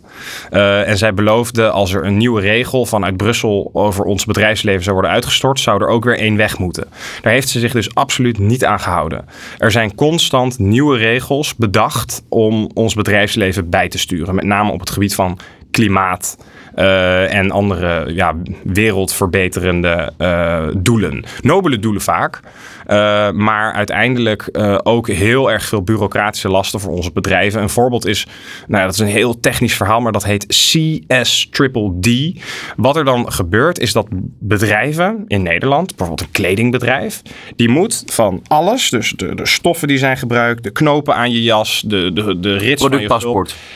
[0.49, 5.12] En zij beloofde als er een nieuwe regel vanuit Brussel over ons bedrijfsleven zou worden
[5.12, 6.88] uitgestort, zou er ook weer één weg moeten.
[7.22, 9.26] Daar heeft ze zich dus absoluut niet aan gehouden.
[9.58, 14.80] Er zijn constant nieuwe regels bedacht om ons bedrijfsleven bij te sturen, met name op
[14.80, 15.39] het gebied van
[15.72, 16.38] klimaat.
[16.78, 21.23] Eh, en andere ja, wereldverbeterende eh, doelen.
[21.41, 22.39] Nobele doelen vaak.
[22.88, 27.61] Eh, maar uiteindelijk eh, ook heel erg veel bureaucratische lasten voor onze bedrijven.
[27.61, 28.27] Een voorbeeld is,
[28.67, 32.39] nou ja, dat is een heel technisch verhaal, maar dat heet CS Triple D.
[32.75, 34.07] Wat er dan gebeurt is dat
[34.39, 37.21] bedrijven in Nederland, bijvoorbeeld een kledingbedrijf,
[37.55, 41.43] die moet van alles, dus de, de stoffen die zijn gebruikt, de knopen aan je
[41.43, 43.07] jas, de, de, de rits van je.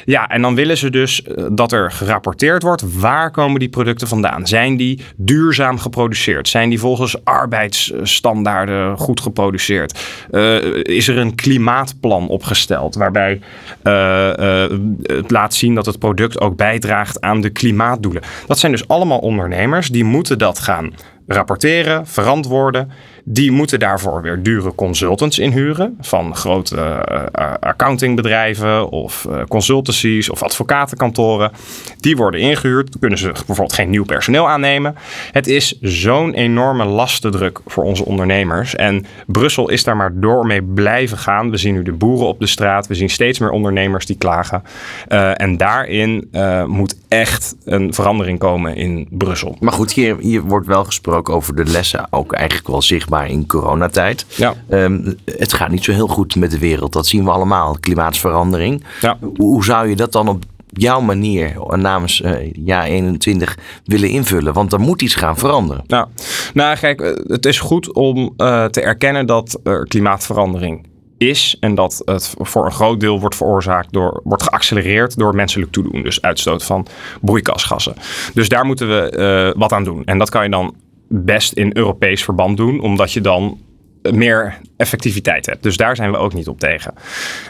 [0.06, 4.08] Ja, en dan willen ze dus eh, dat er gerapporteerd wordt waar komen die producten
[4.08, 4.48] vandaan.
[4.48, 6.48] Zijn die duurzaam geproduceerd?
[6.48, 10.00] Zijn die volgens arbeidsstandaarden goed geproduceerd?
[10.32, 13.40] Eh, is er een klimaatplan opgesteld waarbij
[13.84, 14.72] eh, eh,
[15.02, 18.22] het laat zien dat het product ook bijdraagt aan de klimaatdoelen?
[18.48, 20.94] Dat zijn dus allemaal ondernemers die moeten dat gaan
[21.28, 22.92] rapporteren, verantwoorden.
[23.24, 25.98] Die moeten daarvoor weer dure consultants inhuren.
[26.02, 31.52] Van grote eh, accountingbedrijven of eh, consultancies of advocatenkantoren.
[31.98, 33.00] Die worden ingehuurd.
[33.00, 34.96] Kunnen ze bijvoorbeeld geen nieuw personeel aannemen.
[35.32, 38.76] Het is zo'n enorme lastendruk voor onze ondernemers.
[38.76, 41.52] En Brussel is daar maar door mee blijven gaan.
[41.52, 42.88] We zien nu de boeren op de straat.
[42.88, 44.64] We zien steeds meer ondernemers die klagen.
[45.08, 49.56] Eh, en daarin eh, moet echt een verandering komen in Brussel.
[49.60, 52.08] Maar goed, hier, hier wordt wel gesproken over de lessen.
[52.10, 54.26] Ook eigenlijk wel zichtbaar in coronatijd.
[54.36, 54.54] Ja.
[54.70, 56.94] Ehm, het gaat niet zo heel goed met de wereld.
[56.94, 57.78] Dat zien we allemaal.
[57.80, 58.84] Klimaatsverandering.
[59.02, 59.18] Ja.
[59.36, 64.54] Hoe, zou je dat dan op jouw manier namens eh, jaar 21 willen invullen?
[64.54, 65.84] Want er moet iets gaan veranderen.
[65.88, 66.08] Nou,
[66.54, 70.90] nou kijk, eh, het is goed om eh, te erkennen dat er klimaatverandering
[71.22, 75.72] is en dat het voor een groot deel wordt veroorzaakt door, wordt geaccelereerd door menselijk
[75.72, 76.02] toedoen.
[76.02, 76.88] Dus uitstoot van
[77.22, 77.94] broeikasgassen.
[78.34, 80.06] Dus daar moeten we eh, wat aan doen.
[80.06, 80.76] En dat kan je dan
[81.12, 83.60] best in Europees verband doen, omdat je dan
[84.02, 85.64] meer effectiviteit hebt.
[85.64, 86.94] Dus daar zijn we ook niet op tegen.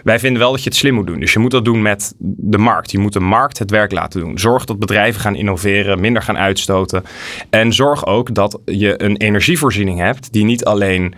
[0.04, 1.20] Wij vinden wel dat je het slim moet doen.
[1.20, 2.92] Dus je moet dat doen met de markt.
[2.92, 4.40] Je moet de markt het werk laten doen.
[4.40, 7.04] Zorg dat bedrijven gaan innoveren, minder gaan uitstoten.
[7.50, 11.14] En zorg ook dat je een energievoorziening hebt die niet alleen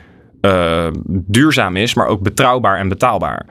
[0.45, 3.45] uh, duurzaam is, maar ook betrouwbaar en betaalbaar.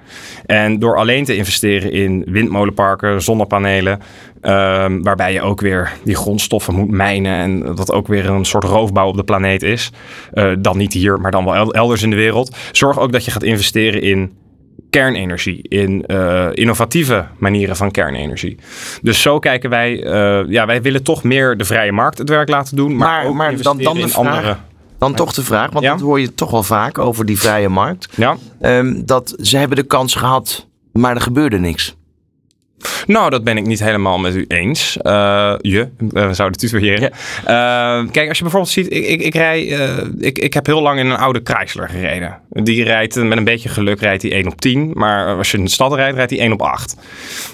[0.46, 3.98] En door alleen te investeren in windmolenparken, zonnepanelen,
[4.42, 8.64] uh, waarbij je ook weer die grondstoffen moet mijnen en dat ook weer een soort
[8.64, 9.90] roofbouw op de planeet is,
[10.34, 12.56] uh, dan niet hier, maar dan wel elders in de wereld.
[12.72, 14.32] Zorg ook dat je gaat investeren in
[14.90, 18.56] kernenergie, in uh, innovatieve manieren van kernenergie.
[19.02, 22.48] Dus zo kijken wij, uh, ja, wij willen toch meer de vrije markt het werk
[22.48, 24.56] laten doen, maar, maar, dan, dan de vraag, andere.
[25.02, 25.90] Dan toch de vraag, want Ja?
[25.92, 28.08] dat hoor je toch wel vaak over die vrije markt.
[28.16, 31.94] Ja, Ehm, dat ze hebben de kans gehad maar er gebeurde niks.
[33.06, 34.96] Nou, dat ben ik niet helemaal met u eens.
[35.02, 37.10] Uh, je, uh, we zouden tutoriëren.
[37.46, 38.02] Ja.
[38.02, 39.62] Uh, kijk, als je bijvoorbeeld ziet, ik, ik, ik rij,
[40.18, 42.38] ik, ik heb heel lang in een oude Chrysler gereden.
[42.48, 44.90] Die rijdt met een beetje geluk rijdt hij 1 op 10.
[44.94, 46.96] Maar als je in de stad rijdt, rijdt hij 1 op 8.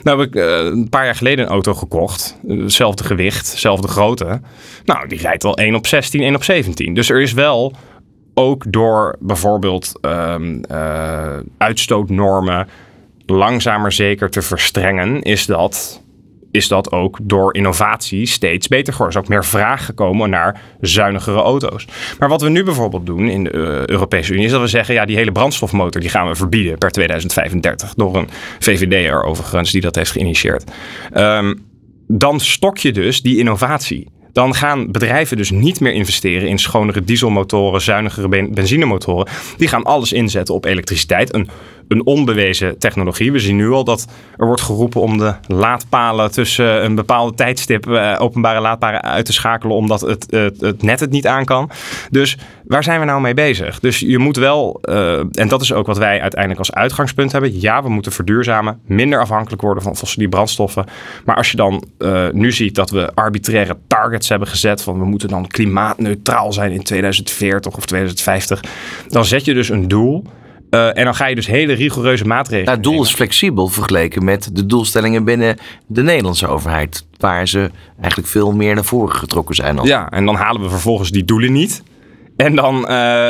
[0.02, 2.38] Nou heb ik een paar jaar geleden een auto gekocht.
[2.48, 4.40] Hetzelfde gewicht, zelfde grootte.
[4.84, 6.94] Nou, die rijdt wel 1 op 16, 1 op 17.
[6.94, 7.74] Dus er is wel
[8.34, 10.60] ook door bijvoorbeeld um,
[11.58, 12.68] uitstootnormen
[13.30, 16.02] langzamer zeker te verstrengen, is dat,
[16.50, 19.16] is dat ook door innovatie steeds beter geworden.
[19.16, 21.86] Er is ook meer vraag gekomen naar zuinigere auto's.
[22.18, 24.94] Maar wat we nu bijvoorbeeld doen in de uh, Europese Unie is dat we zeggen,
[24.94, 27.94] ja, die hele brandstofmotor die gaan we verbieden per 2035.
[27.94, 30.70] Door een VVD'er overigens die dat heeft geïnitieerd.
[31.14, 31.66] Um,
[32.06, 34.08] dan stok je dus die innovatie
[34.38, 39.28] dan gaan bedrijven dus niet meer investeren in schonere dieselmotoren, zuinigere benzinemotoren.
[39.56, 41.34] Die gaan alles inzetten op elektriciteit.
[41.34, 41.48] Een
[41.88, 43.32] een onbewezen technologie.
[43.32, 47.86] We zien nu al dat er wordt geroepen om de laadpalen tussen een bepaalde tijdstip
[47.86, 50.26] uh, openbare laadpalen uit te schakelen omdat het,
[50.60, 51.70] het, net het niet aan kan.
[52.10, 53.80] Dus waar zijn we nou mee bezig?
[53.80, 57.60] Dus je moet wel, uh, en dat is ook wat wij uiteindelijk als uitgangspunt hebben.
[57.60, 60.84] Ja, we moeten verduurzamen, minder afhankelijk worden van fossiele brandstoffen.
[61.24, 65.04] Maar als je dan uh, nu ziet dat we arbitraire targets hebben gezet van we
[65.04, 68.60] moeten dan klimaatneutraal zijn in 2040 of 2050,
[69.08, 70.24] dan zet je dus een doel
[70.70, 72.64] uh, en dan ga je dus hele rigoureuze maatregelen.
[72.64, 75.56] Nou, het doel is flexibel vergeleken met de doelstellingen binnen
[75.86, 77.06] de Nederlandse overheid.
[77.16, 79.78] Waar ze eigenlijk veel meer naar voren getrokken zijn.
[79.78, 79.86] Al.
[79.86, 81.82] Ja, en dan halen we vervolgens die doelen niet.
[82.38, 82.86] En dan uh,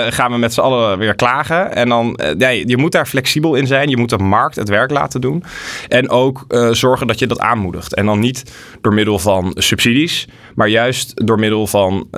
[0.09, 1.75] gaan we met z'n allen weer klagen.
[1.75, 3.89] En dan, uh, ja, je moet daar flexibel in zijn.
[3.89, 5.45] Je moet de markt het werk laten doen.
[5.89, 7.95] En ook uh, zorgen dat je dat aanmoedigt.
[7.95, 12.09] En dan niet door middel van subsidies, maar juist door middel van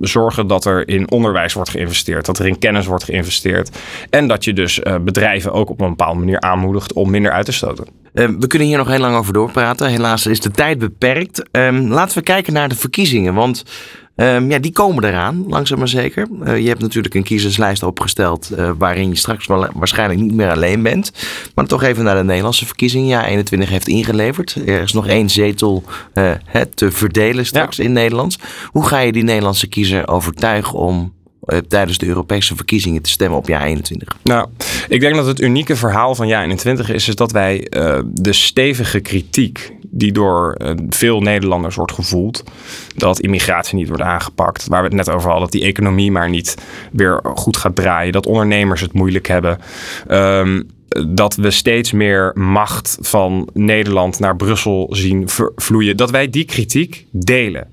[0.00, 2.26] zorgen dat er in onderwijs wordt geïnvesteerd.
[2.26, 3.70] Dat er in kennis wordt geïnvesteerd.
[4.10, 7.52] En dat je dus bedrijven ook op een bepaalde manier aanmoedigt om minder uit te
[7.52, 7.86] stoten.
[8.12, 9.88] we kunnen hier nog heel lang over doorpraten.
[9.88, 11.42] Helaas is de tijd beperkt.
[11.50, 13.34] Um, laten we kijken naar de verkiezingen.
[13.34, 13.64] Want
[14.22, 16.26] Um, ja, die komen eraan, langzaam maar zeker.
[16.44, 20.82] Uh, je hebt natuurlijk een kiezerslijst opgesteld uh, waarin je straks waarschijnlijk niet meer alleen
[20.82, 21.12] bent.
[21.54, 23.08] Maar toch even naar de Nederlandse verkiezingen.
[23.08, 24.56] Ja, 21 heeft ingeleverd.
[24.66, 26.30] Er is nog één zetel uh,
[26.74, 27.84] te verdelen straks ja.
[27.84, 28.38] in Nederland.
[28.66, 31.12] Hoe ga je die Nederlandse kiezer overtuigen om
[31.68, 34.16] tijdens de Europese verkiezingen te stemmen op jaar 21?
[34.22, 34.48] Nou,
[34.88, 38.32] ik denk dat het unieke verhaal van jaar 21 is, is dat wij uh, de
[38.32, 42.44] stevige kritiek die door uh, veel Nederlanders wordt gevoeld,
[42.96, 46.30] dat immigratie niet wordt aangepakt, waar we het net over hadden, dat die economie maar
[46.30, 46.56] niet
[46.92, 49.58] weer goed gaat draaien, dat ondernemers het moeilijk hebben.
[50.08, 50.66] Um,
[51.08, 55.96] dat we steeds meer macht van Nederland naar Brussel zien vloeien.
[55.96, 57.68] Dat wij die kritiek delen.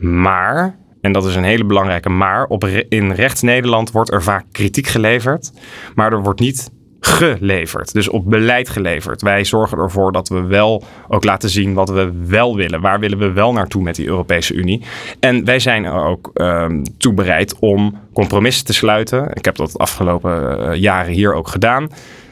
[0.00, 2.46] Maar en dat is een hele belangrijke maar.
[2.46, 5.52] Op, in rechts-Nederland wordt er vaak kritiek geleverd,
[5.94, 6.70] maar er wordt niet
[7.00, 7.92] geleverd.
[7.92, 9.22] Dus op beleid geleverd.
[9.22, 12.80] Wij zorgen ervoor dat we wel ook laten zien wat we wel willen.
[12.80, 14.82] Waar willen we wel naartoe met die Europese Unie?
[15.20, 19.30] En wij zijn er ook um, toe bereid om compromissen te sluiten.
[19.34, 21.88] Ik heb dat de afgelopen uh, jaren hier ook gedaan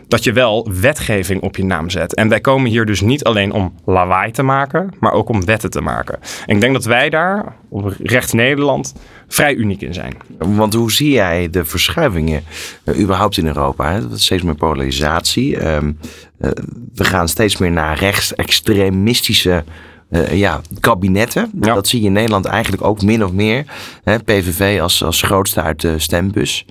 [0.08, 2.14] dat je wel wetgeving op je naam zet.
[2.14, 5.70] En wij komen hier dus niet alleen om lawaai te maken, maar ook om wetten
[5.70, 6.18] te maken.
[6.46, 8.94] En ik denk dat wij daar op rechts Nederland
[9.28, 10.16] vrij uniek in zijn.
[10.38, 12.44] Want hoe zie jij de verschuivingen
[12.84, 13.92] uh, überhaupt in Europa?
[13.92, 14.00] Hè?
[14.14, 15.66] Steeds meer polarisatie.
[15.66, 15.98] Um,
[16.40, 16.50] uh,
[16.94, 19.64] we gaan steeds meer naar rechtsextremistische
[20.10, 21.50] uh, ja, kabinetten.
[21.60, 21.74] Ja.
[21.74, 23.64] Dat zie je in Nederland eigenlijk ook min of meer.
[24.04, 24.18] Hè?
[24.18, 26.66] PVV als, als grootste uit de stembus.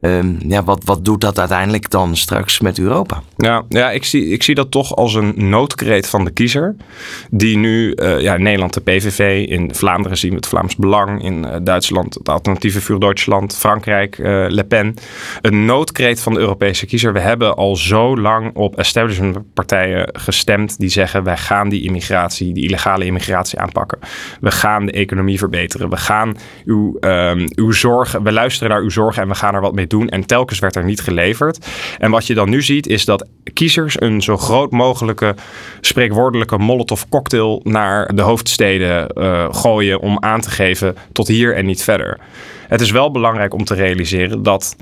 [0.00, 3.22] Um, ja, wat, wat doet dat uiteindelijk dan straks met Europa?
[3.36, 6.76] Ja, ja ik, zie, ik zie dat toch als een noodkreet van de kiezer.
[7.30, 11.22] Die nu uh, ja, in Nederland de PVV, in Vlaanderen zien we het Vlaams Belang,
[11.22, 14.94] in uh, Duitsland het Alternatieve voor Duitsland, Frankrijk uh, Le Pen.
[15.40, 17.12] Een noodkreet van de Europese kiezer.
[17.12, 22.64] We hebben al zo lang op establishmentpartijen gestemd die zeggen wij gaan die immigratie, die
[22.64, 23.98] illegale immigratie aanpakken.
[24.40, 25.90] We gaan de economie verbeteren.
[25.90, 29.60] We gaan uw, um, uw zorgen, we luisteren naar uw zorgen en we gaan er
[29.60, 30.08] wat mee doen.
[30.08, 31.66] En telkens werd er niet geleverd.
[31.98, 35.34] En wat je dan nu ziet is dat kiezers een zo groot mogelijke
[35.80, 41.66] spreekwoordelijke molotov cocktail naar de hoofdsteden uh, gooien om aan te geven tot hier en
[41.66, 42.18] niet verder.
[42.68, 44.76] Het is wel belangrijk om te realiseren dat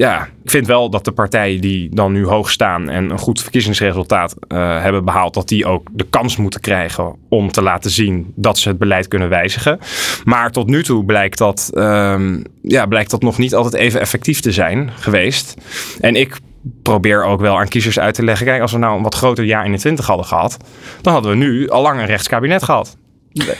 [0.00, 3.40] ja, ik vind wel dat de partijen die dan nu hoog staan en een goed
[3.40, 8.32] verkiezingsresultaat uh, hebben behaald, dat die ook de kans moeten krijgen om te laten zien
[8.34, 9.78] dat ze het beleid kunnen wijzigen.
[10.24, 14.40] Maar tot nu toe blijkt dat, um, ja, blijkt dat nog niet altijd even effectief
[14.40, 15.54] te zijn geweest.
[16.00, 16.38] En ik
[16.82, 18.46] probeer ook wel aan kiezers uit te leggen.
[18.46, 20.56] Kijk, als we nou een wat groter jaar 21 hadden gehad,
[21.00, 22.96] dan hadden we nu al lang een rechtskabinet gehad.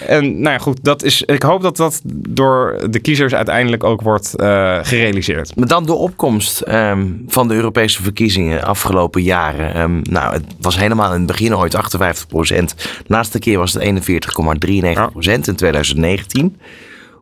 [0.07, 4.03] En nou ja, goed, dat is, ik hoop dat dat door de kiezers uiteindelijk ook
[4.03, 5.57] wordt uh, gerealiseerd.
[5.57, 9.81] Maar dan de opkomst um, van de Europese verkiezingen afgelopen jaren.
[9.81, 12.75] Um, nou, het was helemaal in het begin ooit 58 procent.
[12.79, 16.57] De laatste keer was het 41,93 procent in 2019.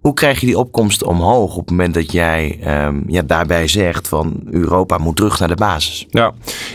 [0.00, 4.08] Hoe krijg je die opkomst omhoog op het moment dat jij um, ja, daarbij zegt
[4.08, 6.06] van Europa moet terug naar de basis?
[6.10, 6.32] Ja,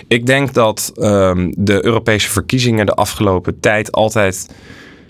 [0.07, 0.91] ik denk dat
[1.49, 4.47] de Europese verkiezingen de afgelopen tijd altijd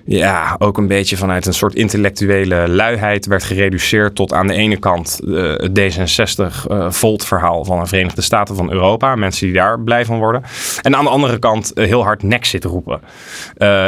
[0.05, 4.77] ja, ook een beetje vanuit een soort intellectuele luiheid werd gereduceerd tot aan de ene
[4.77, 9.15] kant uh, het D66-volt-verhaal uh, van de Verenigde Staten van Europa.
[9.15, 10.43] Mensen die daar blij van worden.
[10.81, 13.01] En aan de andere kant uh, heel hard Nexit roepen.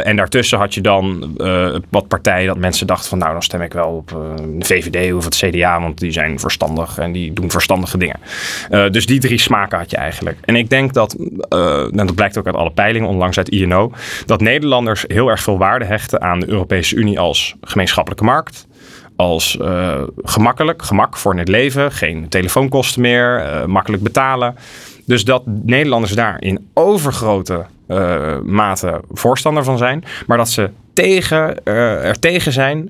[0.04, 1.34] En daartussen had je dan
[1.90, 4.08] wat partijen dat mensen dachten van nou dan stem ik wel op
[4.58, 8.20] de VVD of het CDA, want die zijn verstandig en die doen verstandige dingen.
[8.92, 10.38] dus die drie smaken had je eigenlijk.
[10.46, 11.16] En ik denk dat,
[11.50, 13.92] en dat blijkt ook uit alle peilingen, onlangs uit INO,
[14.26, 18.68] dat Nederlanders heel erg veel waarde hechten aan de Europese Unie als gemeenschappelijke markt.
[19.16, 24.56] Als uh, gemakkelijk, gemak voor het leven, geen telefoonkosten meer, uh, makkelijk betalen.
[25.06, 31.64] Dus dat Nederlanders daar in overgrote uh, mate voorstander van zijn, maar dat ze tegen,
[31.64, 32.90] er tegen zijn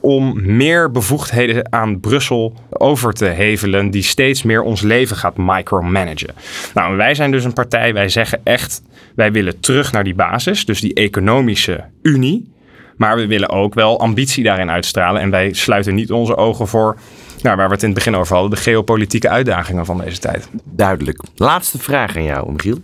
[0.00, 6.34] om meer bevoegdheden aan Brussel over te hevelen, die steeds meer ons leven gaat micromanagen.
[6.74, 8.82] Nou, wij zijn dus een partij, wij zeggen echt,
[9.14, 12.52] wij willen terug naar die basis, dus die economische unie.
[12.96, 15.20] Maar we willen ook wel ambitie daarin uitstralen.
[15.20, 16.96] En wij sluiten niet onze ogen voor
[17.44, 20.48] nou, waar we het in het begin over hadden, de geopolitieke uitdagingen van deze tijd.
[20.64, 21.22] Duidelijk.
[21.36, 22.78] Laatste vraag aan jou, Michiel.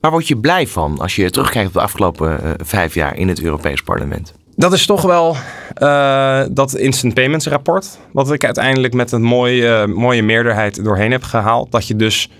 [0.00, 3.28] Waar word je blij van als je terugkijkt op de afgelopen uh, vijf jaar in
[3.28, 4.34] het Europees Parlement?
[4.56, 5.36] Dat is toch wel
[5.78, 7.98] uh, dat instant payments rapport.
[8.12, 11.70] Wat ik uiteindelijk met een mooie, uh, mooie meerderheid doorheen heb gehaald.
[11.70, 12.30] Dat je dus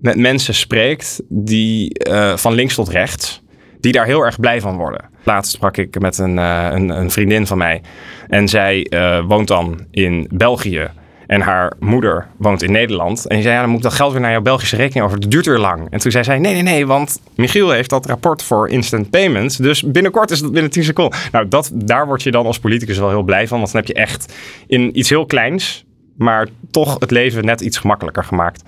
[0.00, 3.42] met mensen spreekt die uh, van links tot rechts
[3.80, 5.08] die daar heel erg blij van worden.
[5.24, 7.82] Laatst sprak ik met een, een, een, vriendin van mij.
[8.28, 8.86] En zij
[9.26, 10.90] woont dan in België.
[11.30, 13.26] En haar moeder woont in Nederland.
[13.26, 15.20] En die zei, ja, dan moet dat geld weer naar jouw Belgische rekening over.
[15.20, 15.90] Dat duurt weer lang.
[15.90, 19.56] En toen zei zij, nee, nee, nee, want Michiel heeft dat rapport voor instant payments.
[19.56, 21.18] Dus binnenkort is het binnen 10 seconden.
[21.32, 23.58] Nou, dat, daar word je dan als politicus wel heel blij van.
[23.58, 24.34] Want dan heb je echt
[24.66, 25.84] in iets heel kleins
[26.16, 28.62] maar toch het leven net iets gemakkelijker gemaakt.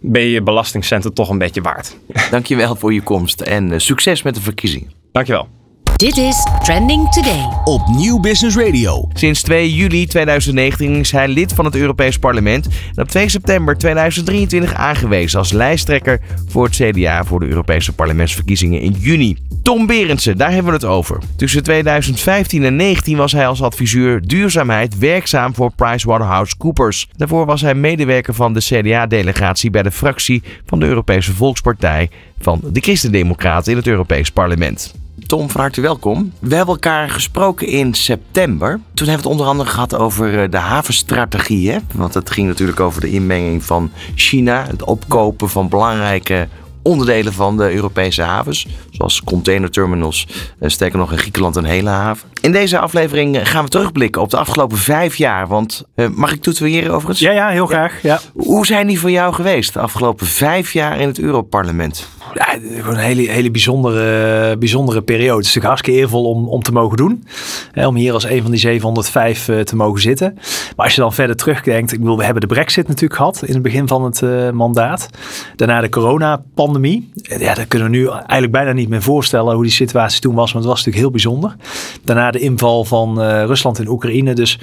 [0.00, 1.96] Ben je je belastingcenten toch een beetje waard.
[2.30, 4.90] Dankjewel voor je komst en succes met de verkiezingen.
[5.12, 5.48] Dankjewel.
[5.96, 7.48] Dit is Trending Today.
[7.64, 9.08] Op Nieuw Business Radio.
[9.12, 12.68] Sinds 2 juli 2019 is hij lid van het Europees Parlement.
[12.94, 18.80] En op 2 september 2023 aangewezen als lijsttrekker voor het CDA voor de Europese parlementsverkiezingen
[18.80, 19.36] in juni.
[19.62, 21.18] Tom Berendsen, daar hebben we het over.
[21.36, 27.08] Tussen 2015 en 2019 was hij als adviseur duurzaamheid werkzaam voor PricewaterhouseCoopers.
[27.16, 32.60] Daarvoor was hij medewerker van de CDA-delegatie bij de fractie van de Europese Volkspartij van
[32.64, 35.05] de Christendemocraten in het Europees Parlement.
[35.26, 36.32] Tom, van harte welkom.
[36.38, 38.70] We hebben elkaar gesproken in september.
[38.70, 41.70] Toen hebben we het onder andere gehad over de havenstrategie.
[41.70, 41.78] Hè?
[41.94, 46.48] Want het ging natuurlijk over de inmenging van China, het opkopen van belangrijke
[46.82, 48.66] onderdelen van de Europese havens.
[48.90, 50.26] Zoals containerterminals,
[50.60, 52.28] sterker nog in Griekenland een hele haven.
[52.40, 55.46] In deze aflevering gaan we terugblikken op de afgelopen vijf jaar.
[55.46, 57.18] Want uh, mag ik tutoyeren overigens?
[57.18, 58.02] Ja, ja, heel graag.
[58.02, 58.20] Ja.
[58.32, 62.08] Hoe zijn die voor jou geweest de afgelopen vijf jaar in het Europarlement?
[62.34, 65.36] Ja, een hele, hele bijzondere, bijzondere periode.
[65.36, 67.24] Het is natuurlijk hartstikke eervol om, om te mogen doen.
[67.72, 70.34] Hè, om hier als een van die 705 uh, te mogen zitten.
[70.76, 71.92] Maar als je dan verder terugdenkt.
[71.92, 75.08] Ik bedoel, we hebben de brexit natuurlijk gehad in het begin van het uh, mandaat.
[75.56, 77.10] Daarna de coronapandemie.
[77.14, 80.52] Ja, daar kunnen we nu eigenlijk bijna niet meer voorstellen hoe die situatie toen was.
[80.52, 81.56] Want het was natuurlijk heel bijzonder.
[82.04, 84.34] Daarna de inval van uh, Rusland in Oekraïne.
[84.34, 84.58] Dus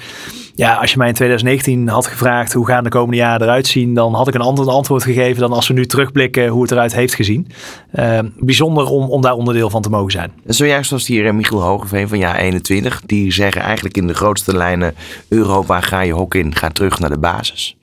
[0.55, 3.93] ja, als je mij in 2019 had gevraagd hoe gaan de komende jaren eruit zien,
[3.93, 6.93] dan had ik een ander antwoord gegeven dan als we nu terugblikken hoe het eruit
[6.93, 7.47] heeft gezien.
[7.93, 10.31] Uh, bijzonder om, om daar onderdeel van te mogen zijn.
[10.45, 13.01] Zojuist was hier Michiel Hogeveen van Ja 21.
[13.05, 14.95] Die zeggen eigenlijk in de grootste lijnen:
[15.27, 17.77] Europa, ga je hok in, ga terug naar de basis.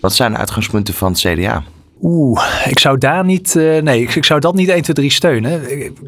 [0.00, 1.62] Wat zijn de uitgangspunten van het CDA?
[2.02, 3.54] Oeh, ik zou daar niet.
[3.54, 5.62] Uh, nee, ik, zou dat niet 1, 2, 3 steunen.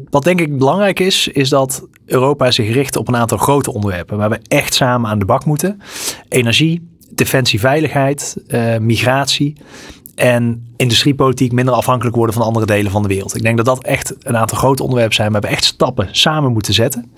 [0.09, 4.17] Wat denk ik belangrijk is, is dat Europa zich richt op een aantal grote onderwerpen
[4.17, 5.81] waar we echt samen aan de bak moeten:
[6.29, 9.55] energie, defensie, veiligheid, uh, migratie
[10.15, 13.35] en industriepolitiek minder afhankelijk worden van andere delen van de wereld.
[13.35, 16.51] Ik denk dat dat echt een aantal grote onderwerpen zijn waar we echt stappen samen
[16.51, 17.11] moeten zetten.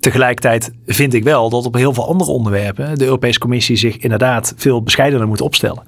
[0.00, 4.54] Tegelijkertijd vind ik wel dat op heel veel andere onderwerpen de Europese Commissie zich inderdaad
[4.56, 5.82] veel bescheidener moet opstellen.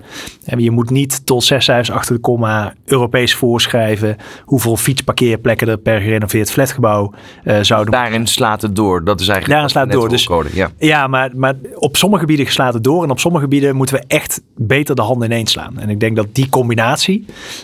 [0.45, 5.79] En je moet niet tot zes cijfers achter de komma Europees voorschrijven hoeveel fietsparkeerplekken er
[5.79, 7.13] per gerenoveerd flatgebouw
[7.45, 9.05] uh, zouden Daarin slaat het door.
[9.05, 9.51] Dat is eigenlijk.
[9.51, 9.93] Daarin slaat het
[10.29, 10.45] door.
[10.45, 13.77] Dus, ja, ja maar, maar op sommige gebieden slaat het door en op sommige gebieden
[13.77, 15.79] moeten we echt beter de handen ineens slaan.
[15.79, 17.08] En ik denk dat die combinatie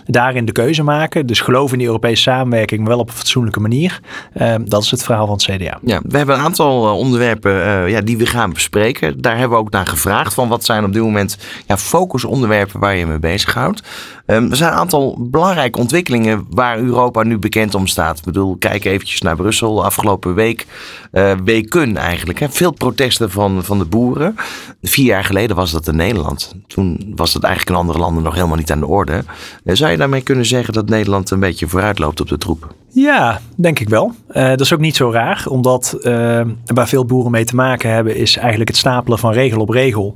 [0.07, 1.26] Daarin de keuze maken.
[1.26, 4.01] Dus geloof in die Europese samenwerking, maar wel op een fatsoenlijke manier.
[4.34, 5.78] Ehm, dat is het verhaal van het CDA.
[5.82, 9.20] Ja, we hebben een aantal eh, onderwerpen uh, ja, die we gaan bespreken.
[9.20, 12.97] Daar hebben we ook naar gevraagd van wat zijn op dit moment ja, focusonderwerpen waar
[12.97, 13.82] je mee bezighoudt.
[14.26, 18.18] Um, er zijn een aantal belangrijke ontwikkelingen waar Europa nu bekend om staat.
[18.18, 19.84] Ik bedoel, kijk eventjes naar Brussel.
[19.84, 20.66] Afgelopen week,
[21.12, 22.38] uh, weken eigenlijk.
[22.38, 22.49] Hè.
[22.49, 24.34] Veel protesten van, van de boeren.
[24.82, 26.55] Vier jaar geleden was dat in Nederland.
[26.66, 29.24] Toen was dat eigenlijk in andere landen nog helemaal niet aan de orde.
[29.64, 32.75] Zou je daarmee kunnen zeggen dat Nederland een beetje vooruit loopt op de troep?
[32.89, 34.12] Ja, denk ik wel.
[34.33, 37.91] Uh, dat is ook niet zo raar, omdat uh, waar veel boeren mee te maken
[37.91, 40.14] hebben, is eigenlijk het stapelen van regel op regel.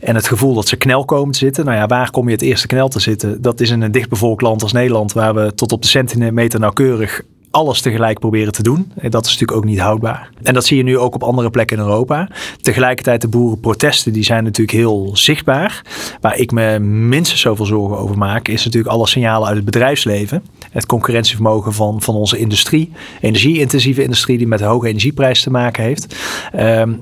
[0.00, 1.64] En het gevoel dat ze knel komen te zitten.
[1.64, 3.42] Nou ja, waar kom je het eerste knel te zitten?
[3.42, 7.22] Dat is in een dichtbevolkt land als Nederland, waar we tot op de centimeter nauwkeurig
[7.50, 8.92] alles tegelijk proberen te doen.
[8.94, 10.30] Dat is natuurlijk ook niet houdbaar.
[10.42, 12.28] En dat zie je nu ook op andere plekken in Europa.
[12.60, 15.82] Tegelijkertijd de boerenprotesten, die zijn natuurlijk heel zichtbaar.
[16.20, 20.42] Waar ik me minstens zoveel zorgen over maak, is natuurlijk alle signalen uit het bedrijfsleven.
[20.70, 26.16] Het concurrentievermogen van, van onze industrie, energie-intensieve industrie die met hoge energieprijs te maken heeft.
[26.54, 26.60] Um,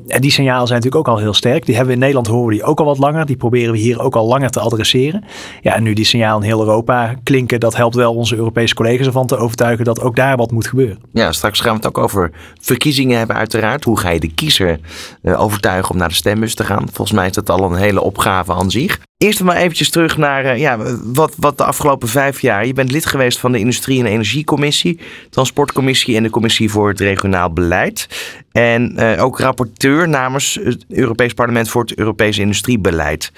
[0.08, 1.66] en die signalen zijn natuurlijk ook al heel sterk.
[1.66, 3.26] Die hebben we in Nederland horen die ook al wat langer.
[3.26, 5.24] Die proberen we hier ook al langer te adresseren.
[5.62, 9.06] Ja, en nu die signalen in heel Europa klinken, dat helpt wel onze Europese collega's
[9.06, 10.98] ervan te overtuigen dat ook daar wat moet gebeuren.
[11.12, 12.30] Ja, straks gaan we het ook over
[12.60, 13.84] verkiezingen hebben uiteraard.
[13.84, 14.80] Hoe ga je de kiezer
[15.22, 16.84] uh, overtuigen om naar de stembus te gaan?
[16.92, 18.98] Volgens mij is dat al een hele opgave aan zich.
[19.18, 22.66] Eerst maar eventjes terug naar uh, ja, wat, wat de afgelopen vijf jaar.
[22.66, 27.00] Je bent lid geweest van de Industrie- en Energiecommissie, Transportcommissie en de Commissie voor het
[27.00, 28.08] Regionaal Beleid.
[28.52, 33.32] En uh, ook rapporteur namens het Europees Parlement voor het Europese Industriebeleid.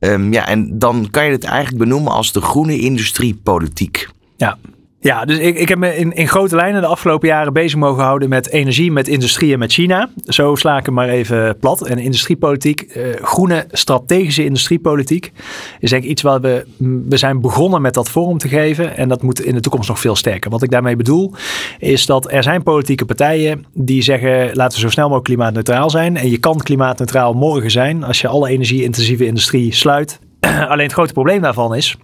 [0.00, 4.08] Um, ja, en dan kan je het eigenlijk benoemen als de groene industriepolitiek.
[4.36, 4.58] Ja,
[5.00, 8.02] ja, dus ik, ik heb me in, in grote lijnen de afgelopen jaren bezig mogen
[8.02, 10.10] houden met energie, met industrie en met China.
[10.24, 11.86] Zo sla ik hem maar even plat.
[11.86, 15.32] En industriepolitiek, eh, groene strategische industriepolitiek,
[15.80, 16.66] is denk ik iets waar we,
[17.08, 18.96] we zijn begonnen met dat vorm te geven.
[18.96, 20.50] En dat moet in de toekomst nog veel sterker.
[20.50, 21.32] Wat ik daarmee bedoel,
[21.78, 26.16] is dat er zijn politieke partijen die zeggen, laten we zo snel mogelijk klimaatneutraal zijn.
[26.16, 30.18] En je kan klimaatneutraal morgen zijn als je alle energie-intensieve industrie sluit.
[30.68, 31.96] Alleen het grote probleem daarvan is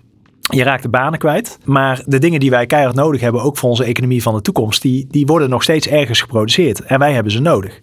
[0.52, 1.58] je raakt de banen kwijt.
[1.64, 4.82] Maar de dingen die wij keihard nodig hebben, ook voor onze economie van de toekomst,
[4.82, 6.80] die, die worden nog steeds ergens geproduceerd.
[6.80, 7.80] En wij hebben ze nodig.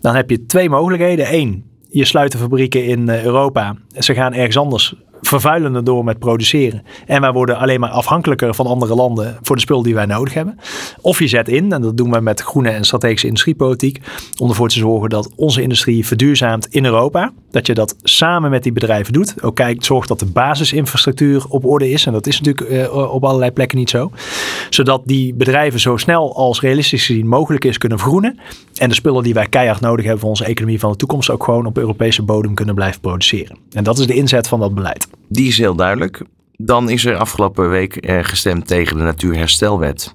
[0.00, 1.34] Dan heb je twee mogelijkheden.
[1.34, 3.76] Eén, je sluit de fabrieken in eh, Europa.
[3.98, 6.82] Ze gaan ergens anders vervuilender door met produceren.
[7.06, 10.34] En wij worden alleen maar afhankelijker van andere landen voor de spul die wij nodig
[10.34, 10.58] hebben.
[11.00, 14.00] Of je zet in, en dat doen we met groene en strategische industriepolitiek,
[14.38, 17.32] om ervoor te zorgen dat onze industrie verduurzaamt in Europa.
[17.50, 19.42] Dat je dat samen met die bedrijven doet.
[19.42, 22.06] Ook kijkt, zorgt dat de basisinfrastructuur op orde is.
[22.06, 24.10] En dat is natuurlijk uh, op allerlei plekken niet zo.
[24.70, 28.38] Zodat die bedrijven zo snel als realistisch gezien mogelijk is kunnen vergroenen.
[28.74, 31.44] En de spullen die wij keihard nodig hebben voor onze economie van de toekomst ook
[31.44, 33.56] gewoon op Europese bodem kunnen blijven produceren.
[33.72, 35.08] En dat is de inzet van dat beleid.
[35.28, 36.22] Die is heel duidelijk.
[36.56, 40.10] Dan is er afgelopen week eh, gestemd tegen de Natuurherstelwet.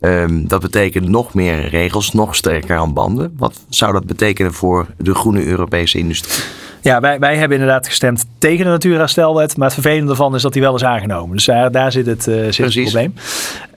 [0.00, 3.34] Um, dat betekent nog meer regels, nog sterker aan banden.
[3.36, 6.44] Wat zou dat betekenen voor de groene Europese industrie?
[6.82, 9.56] Ja, wij, wij hebben inderdaad gestemd tegen de Natuurherstelwet.
[9.56, 11.36] Maar het vervelende ervan is dat die wel is aangenomen.
[11.36, 13.14] Dus daar, daar zit, het, uh, zit het probleem.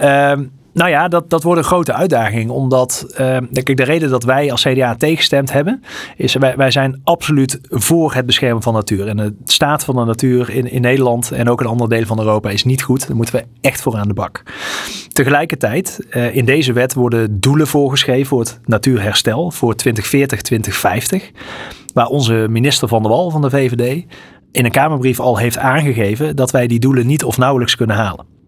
[0.02, 2.49] Um, nou ja, dat, dat wordt een grote uitdaging.
[2.49, 3.05] Omdat,
[3.51, 5.84] ik, de reden dat wij als CDA tegengestemd hebben,
[6.15, 9.07] is wij, wij zijn absoluut voor het beschermen van natuur.
[9.07, 12.19] En de staat van de natuur in, in Nederland en ook in andere delen van
[12.19, 13.07] Europa is niet goed.
[13.07, 14.43] Daar moeten we echt voor aan de bak.
[15.11, 21.32] Tegelijkertijd, uh, in deze wet worden doelen voorgeschreven voor het natuurherstel voor 2040, 2050.
[21.93, 24.05] Waar onze minister van de Wal van de VVD
[24.51, 28.39] in een Kamerbrief al heeft aangegeven dat wij die doelen niet of nauwelijks kunnen halen.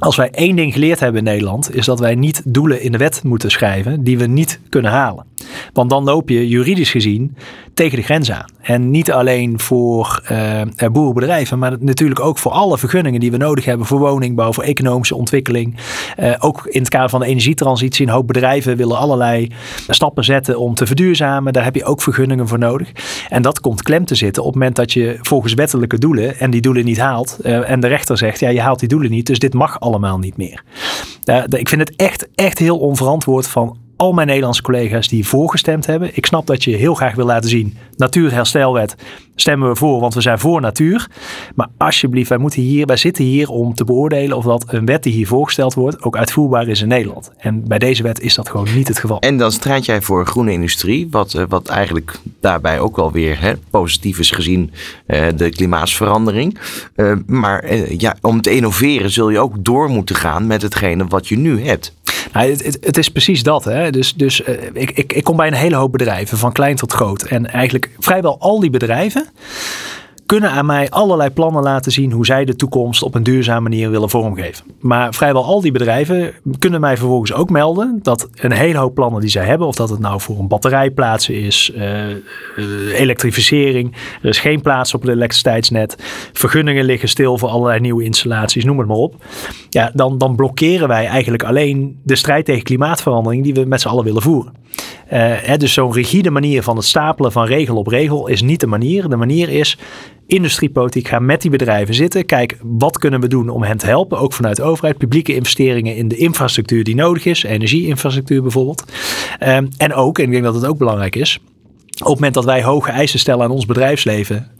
[0.00, 2.98] Als wij één ding geleerd hebben in Nederland, is dat wij niet doelen in de
[2.98, 5.29] wet moeten schrijven die we niet kunnen halen.
[5.72, 7.36] Want dan loop je juridisch gezien
[7.74, 8.48] tegen de grens aan.
[8.60, 10.62] En niet alleen voor uh,
[10.92, 15.14] boerenbedrijven, maar natuurlijk ook voor alle vergunningen die we nodig hebben voor woningbouw, voor economische
[15.14, 15.76] ontwikkeling.
[16.18, 18.06] Uh, ook in het kader van de energietransitie.
[18.06, 19.50] Een hoop bedrijven willen allerlei
[19.88, 21.52] stappen zetten om te verduurzamen.
[21.52, 22.92] Daar heb je ook vergunningen voor nodig.
[23.28, 26.50] En dat komt klem te zitten op het moment dat je volgens wettelijke doelen en
[26.50, 27.38] die doelen niet haalt.
[27.40, 30.36] En de rechter zegt, ja, je haalt die doelen niet, dus dit mag allemaal niet
[30.36, 30.62] meer.
[31.48, 36.10] ik vind het echt, echt heel onverantwoord van al mijn Nederlandse collega's die voorgestemd hebben.
[36.12, 38.96] Ik snap dat je heel graag wil laten zien, natuurherstelwet
[39.40, 41.08] stemmen we voor, want we zijn voor natuur.
[41.54, 45.02] Maar alsjeblieft, wij, moeten hier, wij zitten hier om te beoordelen of dat een wet
[45.02, 47.30] die hier voorgesteld wordt ook uitvoerbaar is in Nederland.
[47.38, 49.20] En bij deze wet is dat gewoon niet het geval.
[49.20, 53.40] En dan strijd jij voor groene industrie, wat, eh, wat eigenlijk daarbij ook wel weer
[53.40, 54.72] hè, positief is gezien
[55.06, 56.58] uh, de klimaatsverandering.
[56.96, 61.28] Uh, maar ja, om te innoveren zul je ook door moeten gaan met hetgene wat
[61.28, 61.94] je nu hebt.
[62.32, 63.64] Nou, het, het, is precies dat.
[63.64, 63.90] Hè.
[63.90, 66.92] Dus, dus uh, ik, ik, ik kom bij een hele hoop bedrijven, van klein tot
[66.92, 67.22] groot.
[67.22, 69.28] En eigenlijk vrijwel al die bedrijven
[70.30, 73.90] kunnen aan mij allerlei plannen laten zien hoe zij de toekomst op een duurzame manier
[73.90, 74.64] willen vormgeven.
[74.80, 79.20] Maar vrijwel al die bedrijven kunnen mij vervolgens ook melden dat een hele hoop plannen
[79.20, 84.38] die zij hebben, of dat het nou voor een batterijplaatsen is, uh, elektrificering, er is
[84.38, 85.96] geen plaats op het elektriciteitsnet,
[86.32, 89.14] vergunningen liggen stil voor allerlei nieuwe installaties, noem het maar op.
[89.68, 93.88] Ja, dan, dan blokkeren wij eigenlijk alleen de strijd tegen klimaatverandering die we met z'n
[93.88, 94.52] allen willen voeren.
[95.12, 98.60] Uh, hè, dus zo'n rigide manier van het stapelen van regel op regel is niet
[98.60, 99.08] de manier.
[99.08, 99.78] De manier is
[100.30, 102.26] industriepolitiek gaan met die bedrijven zitten.
[102.26, 104.18] Kijk, wat kunnen we doen om hen te helpen?
[104.18, 104.98] Ook vanuit de overheid.
[104.98, 107.42] Publieke investeringen in de infrastructuur die nodig is.
[107.42, 108.84] Energieinfrastructuur bijvoorbeeld.
[109.46, 111.40] Um, en ook, en ik denk dat het ook belangrijk is.
[111.90, 114.50] Op het moment dat wij hoge eisen stellen aan ons bedrijfsleven.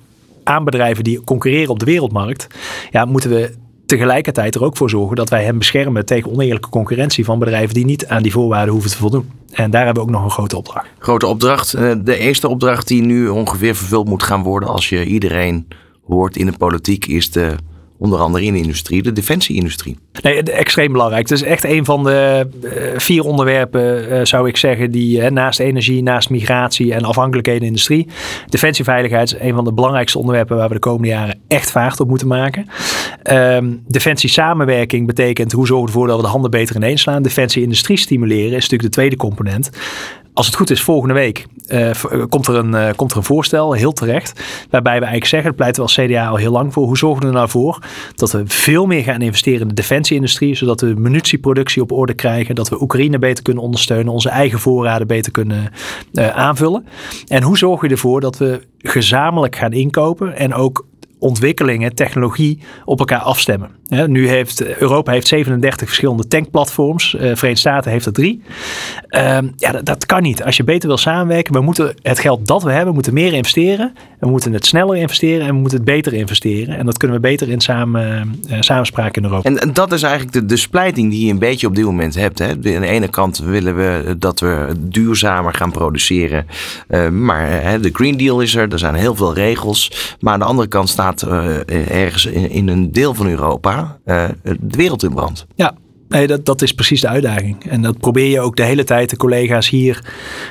[0.45, 2.47] Aan bedrijven die concurreren op de wereldmarkt.
[2.91, 3.55] Ja, moeten we
[3.91, 7.85] tegelijkertijd er ook voor zorgen dat wij hem beschermen tegen oneerlijke concurrentie van bedrijven die
[7.85, 9.31] niet aan die voorwaarden hoeven te voldoen.
[9.53, 10.87] En daar hebben we ook nog een grote opdracht.
[10.99, 11.75] Grote opdracht.
[11.75, 15.69] Eh, de eerste opdracht die nu ongeveer vervuld moet gaan worden als je iedereen
[16.07, 17.57] hoort in de politiek is de
[18.01, 19.97] onder andere in de industrie, de defensieindustrie.
[20.23, 21.29] Nee, extreem belangrijk.
[21.29, 25.31] Het is echt een van de uh, vier onderwerpen, uh, zou ik zeggen, die uh,
[25.31, 28.07] naast energie, naast migratie en afhankelijkheden in de industrie.
[28.49, 32.09] Defensieveiligheid is een van de belangrijkste onderwerpen waar we de komende jaren echt vaart op
[32.09, 32.67] moeten maken.
[33.31, 37.23] Um, defensie samenwerking betekent hoe zorgen we ervoor dat we de handen beter ineen slaan.
[37.23, 39.71] Defensie industrie stimuleren is natuurlijk de tweede component
[40.41, 41.91] als het goed is, volgende week uh,
[42.29, 44.41] komt, er een, uh, komt er een voorstel, heel terecht.
[44.71, 46.87] Waarbij we eigenlijk zeggen, dat pleiten we als CDA al heel lang voor.
[46.87, 47.79] Hoe zorgen we er nou voor
[48.15, 50.55] dat we veel meer gaan investeren in de defensieindustrie.
[50.55, 52.55] Zodat we munitieproductie op orde krijgen.
[52.55, 54.13] Dat we Oekraïne beter kunnen ondersteunen.
[54.13, 55.73] Onze eigen voorraden beter kunnen
[56.33, 56.87] aanvullen.
[57.27, 60.37] En hoe zorgen we ervoor dat we gezamenlijk gaan inkopen.
[60.37, 60.87] En ook
[61.21, 63.71] ontwikkelingen, technologie op elkaar afstemmen.
[64.07, 67.15] nu heeft Europa heeft 37 verschillende tankplatforms.
[67.15, 68.43] Uh, Verenigde Staten heeft er drie.
[69.09, 70.45] Uh, ja, dat, kan niet.
[70.45, 73.93] Als je beter wil samenwerken, we moeten het geld dat we hebben, moeten meer investeren.
[74.19, 76.77] We moeten het sneller investeren en we moeten het beter investeren.
[76.77, 79.51] En dat kunnen we beter in samen, uh, samenspraak in Europa.
[79.51, 82.39] En, dat is eigenlijk de, de splijting die je een beetje op dit moment hebt.
[82.39, 82.49] Hè?
[82.49, 86.47] Aan de ene kant willen we dat we duurzamer gaan produceren.
[86.89, 90.17] Uh, maar de Green Deal is er, er zijn heel veel regels.
[90.21, 90.89] Maar aan de andere kant
[91.29, 95.47] uh, ergens in, in, een deel van Europa uh, de wereld in brand.
[95.55, 95.75] Ja,
[96.11, 97.65] Nee, dat, dat is precies de uitdaging.
[97.65, 100.05] En dat probeer je ook de hele tijd de collega's hier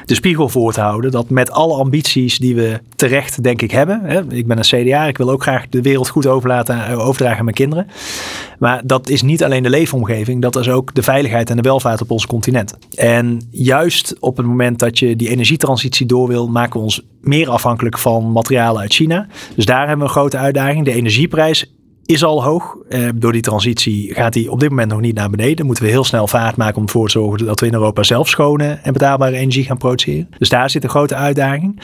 [0.06, 1.12] de spiegel voor te houden.
[1.12, 4.02] Dat met alle ambities die we terecht, denk ik, hebben.
[4.04, 7.44] Hè, ik ben een CDA, ik wil ook graag de wereld goed overlaten, overdragen aan
[7.44, 7.88] mijn kinderen.
[8.60, 12.02] Maar dat is niet alleen de leefomgeving, dat is ook de veiligheid en de welvaart
[12.02, 12.78] op ons continent.
[12.96, 17.50] En juist op het moment dat je die energietransitie door wil, maken we ons meer
[17.50, 19.28] afhankelijk van materialen uit China.
[19.56, 20.86] Dus daar hebben we een grote uitdaging.
[20.86, 21.74] De energieprijs
[22.10, 22.78] is al hoog.
[22.90, 25.66] Eh, door die transitie gaat die op dit moment nog niet naar beneden.
[25.66, 28.30] Moeten we heel snel vaart maken om ervoor te zorgen dat we in Europa zelf
[28.30, 30.30] schone en betaalbare energie gaan produceren.
[30.38, 31.82] Dus daar zit een grote uitdaging.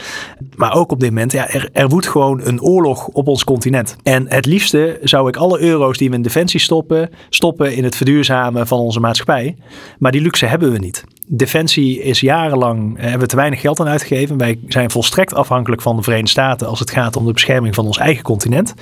[0.56, 3.96] Maar ook op dit moment, ja, er, er woedt gewoon een oorlog op ons continent.
[4.02, 7.96] En het liefste zou ik alle euro's die we in defensie stoppen, stoppen in het
[7.96, 9.56] verduurzamen van onze maatschappij.
[9.98, 11.04] Maar die luxe hebben we niet.
[11.28, 14.38] Defensie is jarenlang, eh, hebben we te weinig geld aan uitgegeven.
[14.38, 17.86] Wij zijn volstrekt afhankelijk van de Verenigde Staten als het gaat om de bescherming van
[17.86, 18.74] ons eigen continent.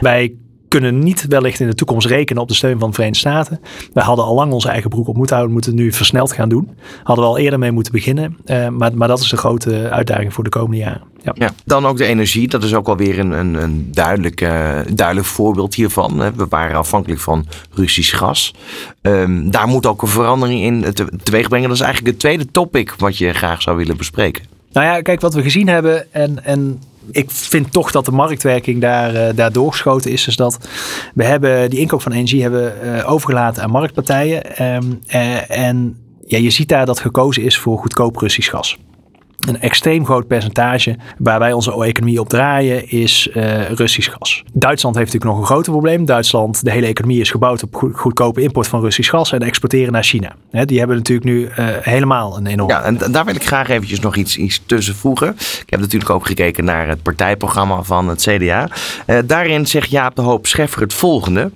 [0.00, 0.34] Wij
[0.72, 3.60] kunnen niet wellicht in de toekomst rekenen op de steun van de Verenigde Staten.
[3.92, 6.48] Wij hadden al lang onze eigen broek op moeten houden, moeten het nu versneld gaan
[6.48, 6.70] doen.
[7.02, 8.36] Hadden we al eerder mee moeten beginnen.
[8.46, 11.02] Uh, maar, maar dat is de grote uitdaging voor de komende jaren.
[11.22, 11.32] Ja.
[11.34, 11.50] ja.
[11.64, 12.48] dan ook de energie.
[12.48, 16.32] Dat is ook alweer een, een, een duidelijk, uh, duidelijk voorbeeld hiervan.
[16.36, 18.54] We waren afhankelijk van Russisch gas.
[19.02, 21.68] Um, daar moet ook een verandering in te, teweeg brengen.
[21.68, 24.44] Dat is eigenlijk het tweede topic wat je graag zou willen bespreken.
[24.72, 28.80] Nou ja, kijk, wat we gezien hebben en, en ik vind toch dat de marktwerking
[28.80, 30.24] daar, uh, daar doorgeschoten is.
[30.24, 30.58] Dus dat
[31.14, 34.64] we hebben die inkoop van energie hebben uh, overgelaten aan marktpartijen.
[34.74, 35.96] Um, uh, en
[36.26, 38.78] ja, je ziet daar dat gekozen is voor goedkoop Russisch gas
[39.48, 44.42] een extreem groot percentage waar wij onze economie op draaien is uh, Russisch gas.
[44.52, 46.04] Duitsland heeft natuurlijk nog een groter probleem.
[46.04, 50.02] Duitsland, de hele economie is gebouwd op goedkope import van Russisch gas en exporteren naar
[50.02, 50.34] China.
[50.50, 52.70] die hebben natuurlijk nu uh, helemaal een enorm.
[52.70, 55.28] Ja, en daar wil ik graag eventjes nog iets, iets tussen voegen.
[55.36, 58.68] Ik heb natuurlijk ook gekeken naar het partijprogramma van het CDA.
[59.06, 61.50] Uh, daarin zegt Jaap de Hoop Scheffer het volgende.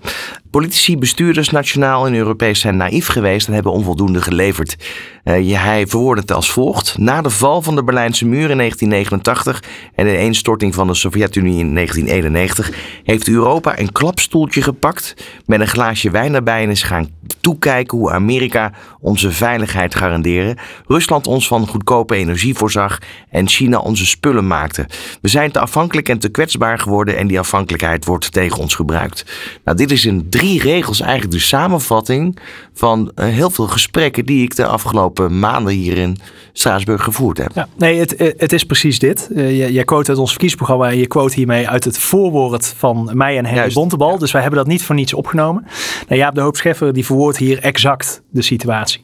[0.56, 4.76] Politici, bestuurders, nationaal en Europees zijn naïef geweest en hebben onvoldoende geleverd.
[5.24, 6.98] Uh, hij verwoordde het als volgt.
[6.98, 9.62] Na de val van de Berlijnse muur in 1989
[9.94, 12.70] en de ineenstorting van de Sovjet-Unie in 1991
[13.04, 15.14] heeft Europa een klapstoeltje gepakt
[15.46, 17.08] met een glaasje wijn erbij en is gaan
[17.40, 22.98] toekijken hoe Amerika onze veiligheid garanderen, Rusland ons van goedkope energie voorzag
[23.30, 24.86] en China onze spullen maakte.
[25.20, 29.24] We zijn te afhankelijk en te kwetsbaar geworden en die afhankelijkheid wordt tegen ons gebruikt.
[29.64, 32.38] Nou, dit is een drie drie regels eigenlijk de samenvatting
[32.72, 36.16] van eh, heel veel gesprekken die ik de afgelopen maanden hier in
[36.52, 37.50] Straatsburg gevoerd heb.
[37.54, 39.28] Ja, nee, het, eh, het is precies dit.
[39.32, 43.38] Uh, jij quote uit ons verkiezingsprogramma en je quote hiermee uit het voorwoord van mij
[43.38, 44.18] en Henry Bontebal.
[44.18, 45.66] Dus wij hebben dat niet voor niets opgenomen.
[46.08, 49.00] Nou, Jaap de Hoop Scheffer die verwoordt hier exact de situatie.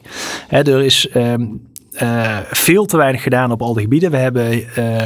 [0.47, 1.09] Hè, er is...
[1.15, 1.71] Um,
[2.01, 4.11] uh, veel te weinig gedaan op al die gebieden.
[4.11, 5.01] We hebben uh,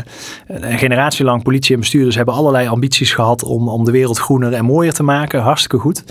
[0.48, 4.54] een generatie lang politie en bestuurders hebben allerlei ambities gehad om, om de wereld groener
[4.54, 5.42] en mooier te maken.
[5.42, 6.04] Hartstikke goed.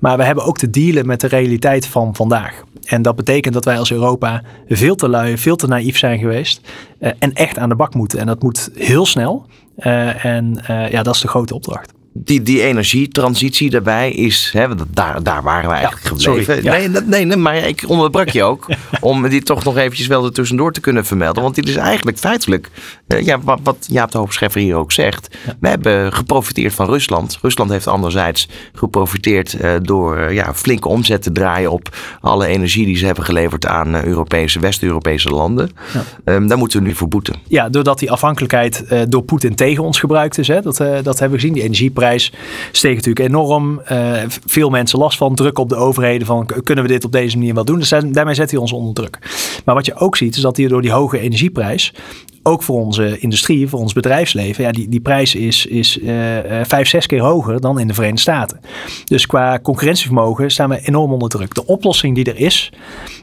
[0.00, 2.62] Maar we hebben ook te dealen met de realiteit van vandaag.
[2.84, 6.60] En dat betekent dat wij als Europa veel te lui, veel te naïef zijn geweest.
[7.00, 8.18] Uh, en echt aan de bak moeten.
[8.18, 9.46] En dat moet heel snel.
[9.76, 15.42] en ja, dat is de grote opdracht die, die energietransitie daarbij is, hè, daar, daar
[15.42, 16.54] waren we eigenlijk ja, gebleven.
[16.54, 18.66] Sorry, nee, nee, nee, maar ik onderbrak je ook
[19.00, 21.42] om die toch nog eventjes wel er tussendoor te kunnen vermelden.
[21.42, 22.70] Want dit is eigenlijk feitelijk,
[23.08, 25.36] uh, ja, wat, wat Jaap de Hoopscheffer hier ook zegt.
[25.60, 27.38] We hebben geprofiteerd van Rusland.
[27.42, 32.86] Rusland heeft anderzijds geprofiteerd uh, door uh, ja, flinke omzet te draaien op alle energie
[32.86, 35.70] die ze hebben geleverd aan Europese, West-Europese landen.
[35.92, 36.34] Ja.
[36.34, 37.34] Um, daar moeten we nu voor boeten.
[37.48, 40.48] Ja, doordat die afhankelijkheid door Poetin tegen ons gebruikt is.
[40.48, 42.32] Hè, dat, dat hebben we gezien, die energieprijs prijs
[42.72, 43.82] steeg natuurlijk enorm.
[43.92, 47.36] Uh, veel mensen last van, druk op de overheden van kunnen we dit op deze
[47.36, 47.78] manier wel doen.
[47.78, 49.18] Dus daarmee zet hij ons onder druk.
[49.64, 51.92] Maar wat je ook ziet is dat hier door die hoge energieprijs
[52.42, 56.10] ook voor onze industrie, voor ons bedrijfsleven, ja, die, die prijs is, is uh,
[56.62, 58.60] vijf, zes keer hoger dan in de Verenigde Staten.
[59.04, 61.54] Dus qua concurrentievermogen staan we enorm onder druk.
[61.54, 62.72] De oplossing die er is,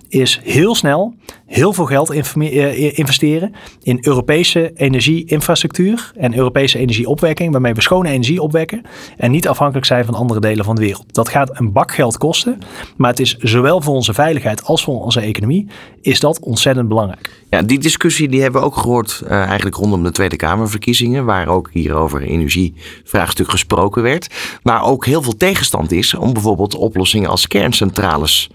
[0.09, 1.13] is heel snel
[1.49, 3.53] heel veel geld eh, investeren
[3.83, 8.81] in Europese energieinfrastructuur en Europese energieopwekking, waarmee we schone energie opwekken
[9.17, 11.13] en niet afhankelijk zijn van andere delen van de wereld.
[11.13, 12.59] Dat gaat een bak geld kosten,
[12.97, 15.67] maar het is zowel voor onze veiligheid als voor onze economie
[16.01, 17.43] is dat ontzettend belangrijk.
[17.49, 21.47] Ja, die discussie die hebben we ook gehoord uh, eigenlijk rondom de Tweede Kamerverkiezingen, waar
[21.47, 24.27] ook hier over energievraagstuk gesproken werd,
[24.63, 28.49] maar ook heel veel tegenstand is om bijvoorbeeld oplossingen als kerncentrales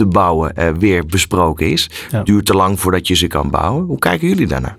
[0.00, 1.90] te bouwen uh, weer besproken is.
[2.10, 2.22] Ja.
[2.22, 3.84] Duurt te lang voordat je ze kan bouwen.
[3.84, 4.76] Hoe kijken jullie daarnaar?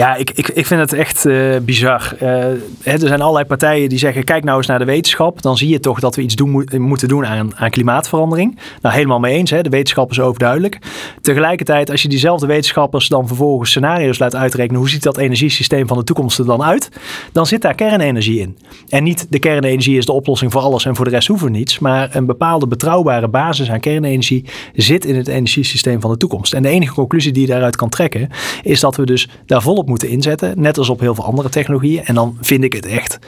[0.00, 2.16] Ja, ik, ik, ik vind het echt uh, bizar.
[2.22, 2.44] Uh,
[2.84, 5.42] er zijn allerlei partijen die zeggen: kijk nou eens naar de wetenschap.
[5.42, 8.58] Dan zie je toch dat we iets doen, moeten doen aan, aan klimaatverandering.
[8.82, 9.50] Nou, helemaal mee eens.
[9.50, 9.62] Hè?
[9.62, 10.78] De wetenschap is overduidelijk.
[11.20, 14.80] Tegelijkertijd, als je diezelfde wetenschappers dan vervolgens scenario's laat uitrekenen.
[14.80, 16.88] hoe ziet dat energiesysteem van de toekomst er dan uit?
[17.32, 18.58] Dan zit daar kernenergie in.
[18.88, 21.58] En niet de kernenergie is de oplossing voor alles en voor de rest hoeven we
[21.58, 21.78] niets.
[21.78, 24.44] Maar een bepaalde betrouwbare basis aan kernenergie
[24.74, 26.54] zit in het energiesysteem van de toekomst.
[26.54, 28.28] En de enige conclusie die je daaruit kan trekken,
[28.62, 30.60] is dat we dus daar volop moeten inzetten.
[30.60, 32.04] Net als op heel veel andere technologieën.
[32.04, 33.18] En dan vind ik het echt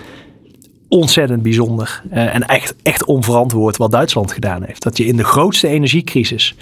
[0.88, 4.82] ontzettend bijzonder uh, en echt, echt onverantwoord wat Duitsland gedaan heeft.
[4.82, 6.54] Dat je in de grootste energiecrisis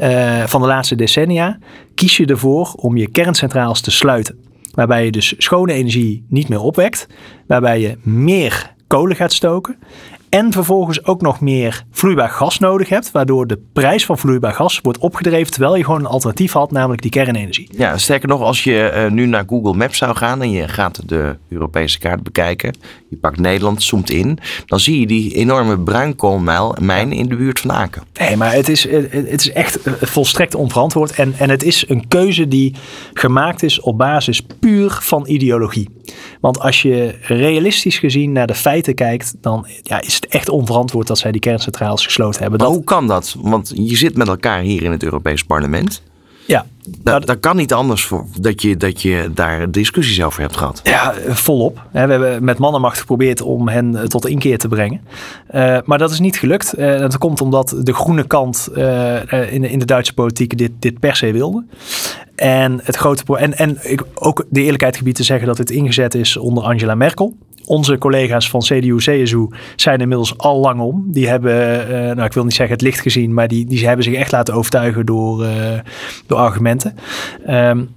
[0.00, 1.58] uh, van de laatste decennia
[1.94, 4.38] kies je ervoor om je kerncentrales te sluiten.
[4.74, 7.06] Waarbij je dus schone energie niet meer opwekt.
[7.46, 9.78] Waarbij je meer kolen gaat stoken.
[10.34, 13.10] En vervolgens ook nog meer vloeibaar gas nodig hebt.
[13.10, 15.52] Waardoor de prijs van vloeibaar gas wordt opgedreven.
[15.52, 17.68] Terwijl je gewoon een alternatief had, namelijk die kernenergie.
[17.76, 20.42] Ja, sterker nog, als je uh, nu naar Google Maps zou gaan.
[20.42, 22.76] en je gaat de Europese kaart bekijken.
[23.14, 24.38] Je pakt Nederland, zoomt in.
[24.66, 28.02] dan zie je die enorme bruinkoolmijn in de buurt van Aken.
[28.18, 31.12] Nee, maar het is, het is echt eh, volstrekt onverantwoord.
[31.12, 32.74] En, en het is een keuze die
[33.12, 35.88] gemaakt is op basis puur van ideologie.
[36.40, 39.34] Want als je realistisch gezien naar de feiten kijkt.
[39.40, 42.60] dan ja, is het echt onverantwoord dat zij die kerncentrales gesloten hebben.
[42.60, 43.36] Maar hoe kan dat?
[43.38, 46.02] Want je zit met elkaar hier in het Europees Parlement.
[46.46, 46.66] Ja.
[47.02, 50.80] Dat, dat kan niet anders voor, dat, je, dat je daar discussies over hebt gehad.
[50.82, 51.82] Ja, volop.
[51.92, 55.00] We hebben met mannenmacht geprobeerd om hen eh, tot inkeer te brengen.
[55.54, 56.78] Uh, maar dat is niet gelukt.
[56.78, 60.70] Uh, dat komt omdat de groene kant uh, in, de, in de Duitse politiek dit,
[60.78, 61.64] dit per se wilde.
[62.34, 66.14] En het grote en, en ik, ook de eerlijkheid gebied te zeggen dat het ingezet
[66.14, 67.36] is onder Angela Merkel
[67.66, 71.04] onze collega's van CDU, CSU zijn inmiddels al lang om.
[71.06, 74.04] Die hebben, uh, nou ik wil niet zeggen het licht gezien, maar die, die hebben
[74.04, 75.78] zich echt laten overtuigen door, uh,
[76.26, 76.94] door argumenten.
[77.48, 77.88] Um,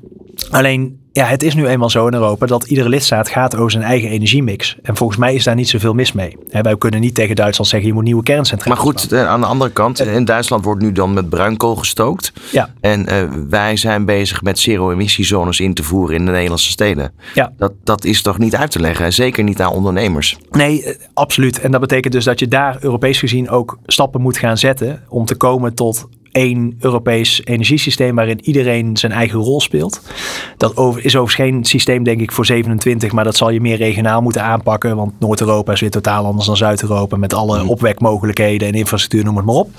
[0.50, 3.84] alleen ja, het is nu eenmaal zo in Europa dat iedere lidstaat gaat over zijn
[3.84, 4.78] eigen energiemix.
[4.82, 6.38] En volgens mij is daar niet zoveel mis mee.
[6.52, 9.72] wij kunnen niet tegen Duitsland zeggen, je moet nieuwe kerncentrales Maar goed, aan de andere
[9.72, 12.34] kant, in Duitsland wordt nu dan met bruinkool gestookt.
[12.52, 12.70] Ja.
[12.82, 17.12] En uh, wij zijn bezig met zero-emissiezones in te voeren in de Nederlandse steden.
[17.34, 17.54] Ja.
[17.58, 20.38] Dat, dat is toch niet uit te leggen, zeker niet aan ondernemers.
[20.52, 21.60] Nee, eh, absoluut.
[21.60, 25.26] En dat betekent dus dat je daar Europees gezien ook stappen moet gaan zetten om
[25.26, 26.08] te komen tot
[26.38, 30.02] één Europees energiesysteem waarin iedereen zijn eigen rol speelt.
[30.58, 33.78] Dat over, is overigens geen systeem, denk ik, voor 27, maar dat zal je meer
[33.78, 34.96] regionaal moeten aanpakken.
[34.96, 37.68] Want Noord-Europa is weer totaal anders dan Zuid-Europa met alle Mhm.
[37.70, 39.70] opwekmogelijkheden en infrastructuur, noem het maar op.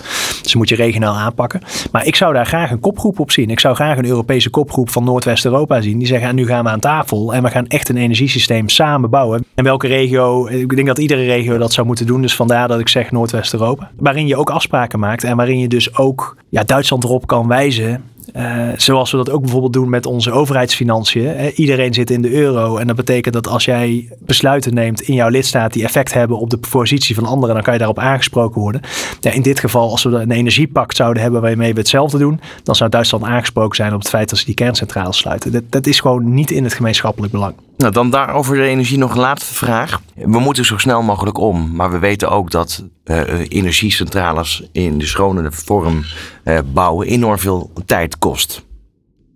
[0.43, 1.61] Dus moet je regionaal aanpakken.
[1.93, 3.51] Maar ik zou daar graag een kopgroep op zien.
[3.51, 5.99] Ik zou graag een Europese kopgroep van Noordwest-Europa zien.
[5.99, 9.11] Die zeggen, en nu gaan we aan tafel en we gaan echt een energiesysteem samen
[9.11, 9.45] bouwen.
[9.55, 12.23] En welke regio, ik denk dat iedere regio dat zou moeten doen.
[12.23, 13.91] Dus vandaar dat ik zeg Noordwest-Europa.
[13.97, 18.05] Waarin je ook afspraken maakt en waarin je dus ook ja, Duitsland erop kan wijzen.
[18.33, 21.51] eh, zoals we dat ook bijvoorbeeld doen met onze overheidsfinanciën.
[21.55, 22.77] Iedereen zit in de euro.
[22.77, 26.51] En dat betekent dat als jij besluiten neemt in jouw lidstaat die effect hebben op
[26.51, 28.81] de positie van anderen, dan kan je daarop aangesproken worden.
[29.21, 32.75] Ja, in dit geval, als we een energiepact zouden hebben waarmee we hetzelfde doen, dan
[32.75, 35.53] zou Duitsland aangesproken zijn op het feit dat ze die kerncentrales sluiten.
[35.53, 37.55] Dat, dat is gewoon niet in het gemeenschappelijk belang.
[37.79, 40.01] Nou, dan daarover de energie nog een laatste vraag.
[40.15, 45.07] We moeten zo snel mogelijk om, maar we weten ook dat eh, energiecentrales in de
[45.07, 46.05] schone vorm
[46.45, 48.65] eh, bouwen enorm veel tijd kost.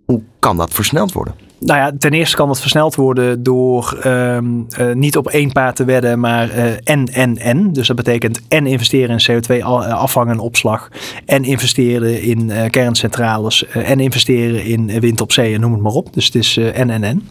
[0.05, 1.33] Hoe kan dat versneld worden?
[1.59, 5.75] Nou ja, ten eerste kan dat versneld worden door ehm, eh, niet op één paard
[5.75, 6.49] te wedden, maar
[6.83, 7.73] en, en, en.
[7.73, 10.89] Dus dat betekent en investeren in CO2-afvang en opslag.
[11.25, 13.67] En investeren in kerncentrales.
[13.67, 16.13] en investeren in wind op zee en noem het maar op.
[16.13, 17.27] Dus het is en, en, en.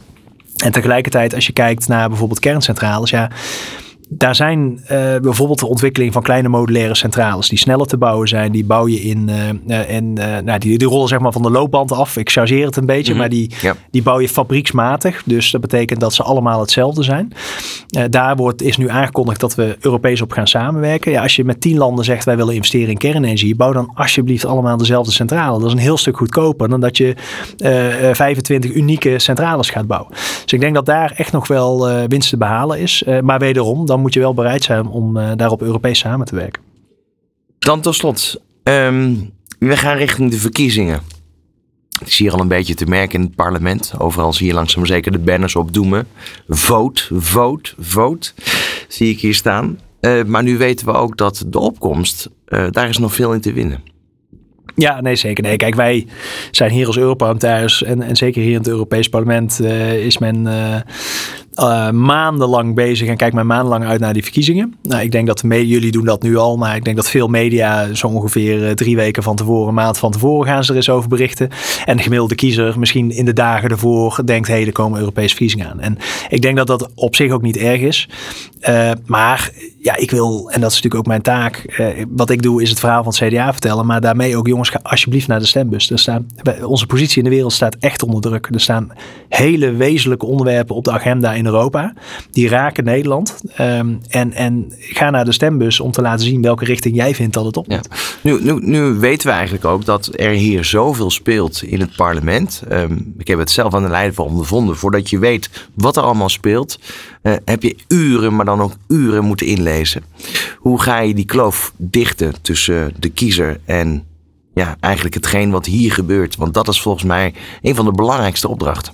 [0.63, 3.31] En tegelijkertijd, als je kijkt naar bijvoorbeeld kerncentrales, ja.
[4.15, 8.53] Daar zijn eh, bijvoorbeeld de ontwikkeling van kleine modulaire centrales die sneller te bouwen zijn.
[8.53, 9.49] Die bouw je in eh,
[9.81, 10.13] eh, en
[10.45, 12.17] nou, die, die rollen zeg maar van de loopband af.
[12.17, 13.21] Ik chargeer het een beetje, Mhm.
[13.21, 13.75] maar die, Ja.
[13.91, 15.23] die bouw je fabrieksmatig.
[15.25, 17.33] Dus dat betekent dat ze allemaal hetzelfde zijn.
[18.11, 21.13] Daar wordt, is nu aangekondigd dat we Europees op gaan samenwerken.
[21.13, 24.45] Ja, als je met tien landen zegt wij willen investeren in kernenergie, bouw dan alsjeblieft
[24.45, 25.59] allemaal dezelfde centrale.
[25.59, 27.15] Dat is een heel stuk goedkoper dan dat je
[27.59, 30.11] eh, eh, 25 unieke centrales gaat bouwen.
[30.43, 33.05] Dus ik denk dat daar echt nog wel winst te behalen is.
[33.23, 36.63] Maar wederom, dan moet je wel bereid zijn om eh, daarop Europees samen te werken.
[37.59, 38.41] Dan tot slot.
[38.63, 39.15] ehm,
[39.59, 41.01] we gaan richting de verkiezingen.
[42.01, 43.93] Ik zie hier al een beetje te merken in het parlement.
[43.99, 46.07] Overal zie je langzaam zeker de banners opdoemen.
[46.49, 48.33] Vote, vote, vote.
[48.89, 49.79] Zie ik hier staan.
[50.01, 53.41] Eh, maar nu weten we ook dat de opkomst, eh, daar is nog veel in
[53.41, 53.83] te winnen.
[54.75, 55.43] Ja, nee, zeker.
[55.43, 56.07] Nee, kijk, wij
[56.51, 60.47] zijn hier als Europarlementariërs en, en zeker hier in het Europees Parlement is men
[61.55, 64.75] eh, maandenlang bezig en kijkt men maandenlang uit naar die verkiezingen.
[64.83, 67.09] Nou, ik denk dat de me- jullie doen dat nu al, maar ik denk dat
[67.11, 70.71] veel media zo ongeveer eh, drie weken van tevoren, een maand van tevoren gaan ze
[70.71, 71.49] er eens over berichten.
[71.85, 75.29] En de gemiddelde kiezer misschien in de dagen ervoor denkt, hé, hey, er komen Europese
[75.29, 75.81] verkiezingen aan.
[75.81, 75.99] En
[76.29, 78.09] ik denk dat dat op zich ook niet erg is.
[78.61, 79.51] Eh, maar
[79.83, 82.71] ja, ik wil, en dat is natuurlijk ook mijn taak, eh, wat ik doe is
[82.71, 85.91] het verhaal van het CDA vertellen, maar daarmee ook jongens, ga alsjeblieft naar de stembus.
[85.91, 86.27] Er staan,
[86.65, 88.49] onze positie in de wereld staat echt onder druk.
[88.53, 88.93] Er staan
[89.29, 91.95] hele wezenlijke onderwerpen op de agenda in Europa.
[92.31, 93.41] Die raken Nederland.
[93.57, 97.35] Ehm, en, en ga naar de stembus om te laten zien welke richting jij vindt
[97.35, 97.77] dat het op Ja.
[97.77, 97.89] moet.
[98.21, 102.63] Nu, nu, nu weten we eigenlijk ook dat er hier zoveel speelt in het parlement.
[102.69, 104.77] Ehm, ik heb het zelf aan de lijn van ondervonden.
[104.77, 106.79] Voordat je weet wat er allemaal speelt,
[107.23, 110.03] eh, heb je uren, maar dan ook uren moeten inlezen.
[110.59, 114.05] Hoe ga je die kloof dichten tussen de kiezer en
[114.55, 116.37] ja, eigenlijk hetgeen wat hier gebeurt?
[116.37, 118.93] Want dat is volgens mij een van de belangrijkste opdrachten.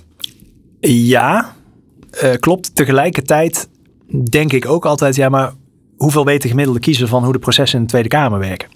[0.79, 1.55] Ja,
[2.11, 2.75] eh, klopt.
[2.75, 3.69] Tegelijkertijd
[4.29, 5.53] denk ik ook altijd, ja, maar
[5.97, 8.69] hoeveel weet de gemiddelde kiezer van hoe de processen in de Tweede Kamer werken?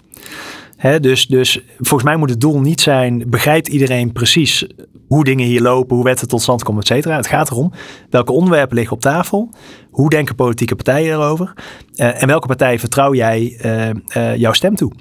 [1.00, 4.66] Dus, dus volgens mij moet het doel niet zijn, begrijpt iedereen precies
[5.06, 7.16] hoe dingen hier lopen, hoe wetten tot stand komen, et cetera.
[7.16, 7.72] Het gaat erom,
[8.10, 9.50] welke onderwerpen liggen op tafel?
[9.90, 11.52] Hoe denken politieke partijen erover?
[11.94, 14.92] Eh, en welke partij vertrouw jij eh, eh, jouw stem toe?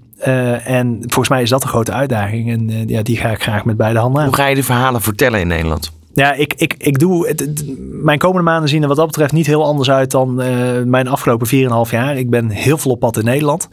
[0.64, 3.78] En volgens mij is dat een grote uitdaging en ja, die ga ik graag met
[3.78, 4.28] beide handen aan.
[4.28, 5.92] Hoe ga je de verhalen vertellen in Nederland?
[6.16, 7.28] Ja, ik, ik, ik doe.
[7.28, 7.64] Het, het-
[8.04, 11.08] mijn komende maanden zien er wat dat betreft niet heel anders uit dan eh, mijn
[11.08, 11.48] afgelopen
[11.88, 12.18] 4,5 jaar.
[12.18, 13.70] Ik ben heel veel op pad in Nederland.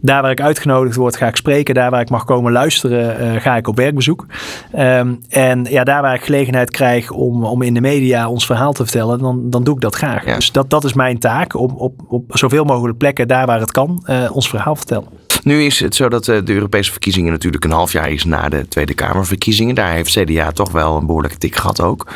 [0.00, 1.74] Daar waar ik uitgenodigd word, ga ik spreken.
[1.74, 4.26] Daar waar ik mag komen luisteren, eh, ga ik op werkbezoek.
[4.72, 8.72] Ehm, en ja, daar waar ik gelegenheid krijg om, om in de media ons verhaal
[8.72, 10.24] te vertellen, dan, dan doe ik dat graag.
[10.26, 10.34] Ja.
[10.34, 11.54] Dus dat, dat is mijn taak.
[11.54, 15.08] Om op, op zoveel mogelijk plekken, daar waar het kan, eh, ons verhaal vertellen.
[15.42, 18.48] Nu is het zo dat eh, de Europese verkiezingen natuurlijk een half jaar is na
[18.48, 19.74] de Tweede Kamerverkiezingen.
[19.74, 22.10] Daar heeft CDA toch wel een behoorlijke tik gehad ook.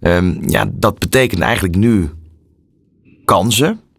[0.00, 2.10] Ehm, ja, dat betekent eigenlijk nu
[3.24, 3.80] kansen.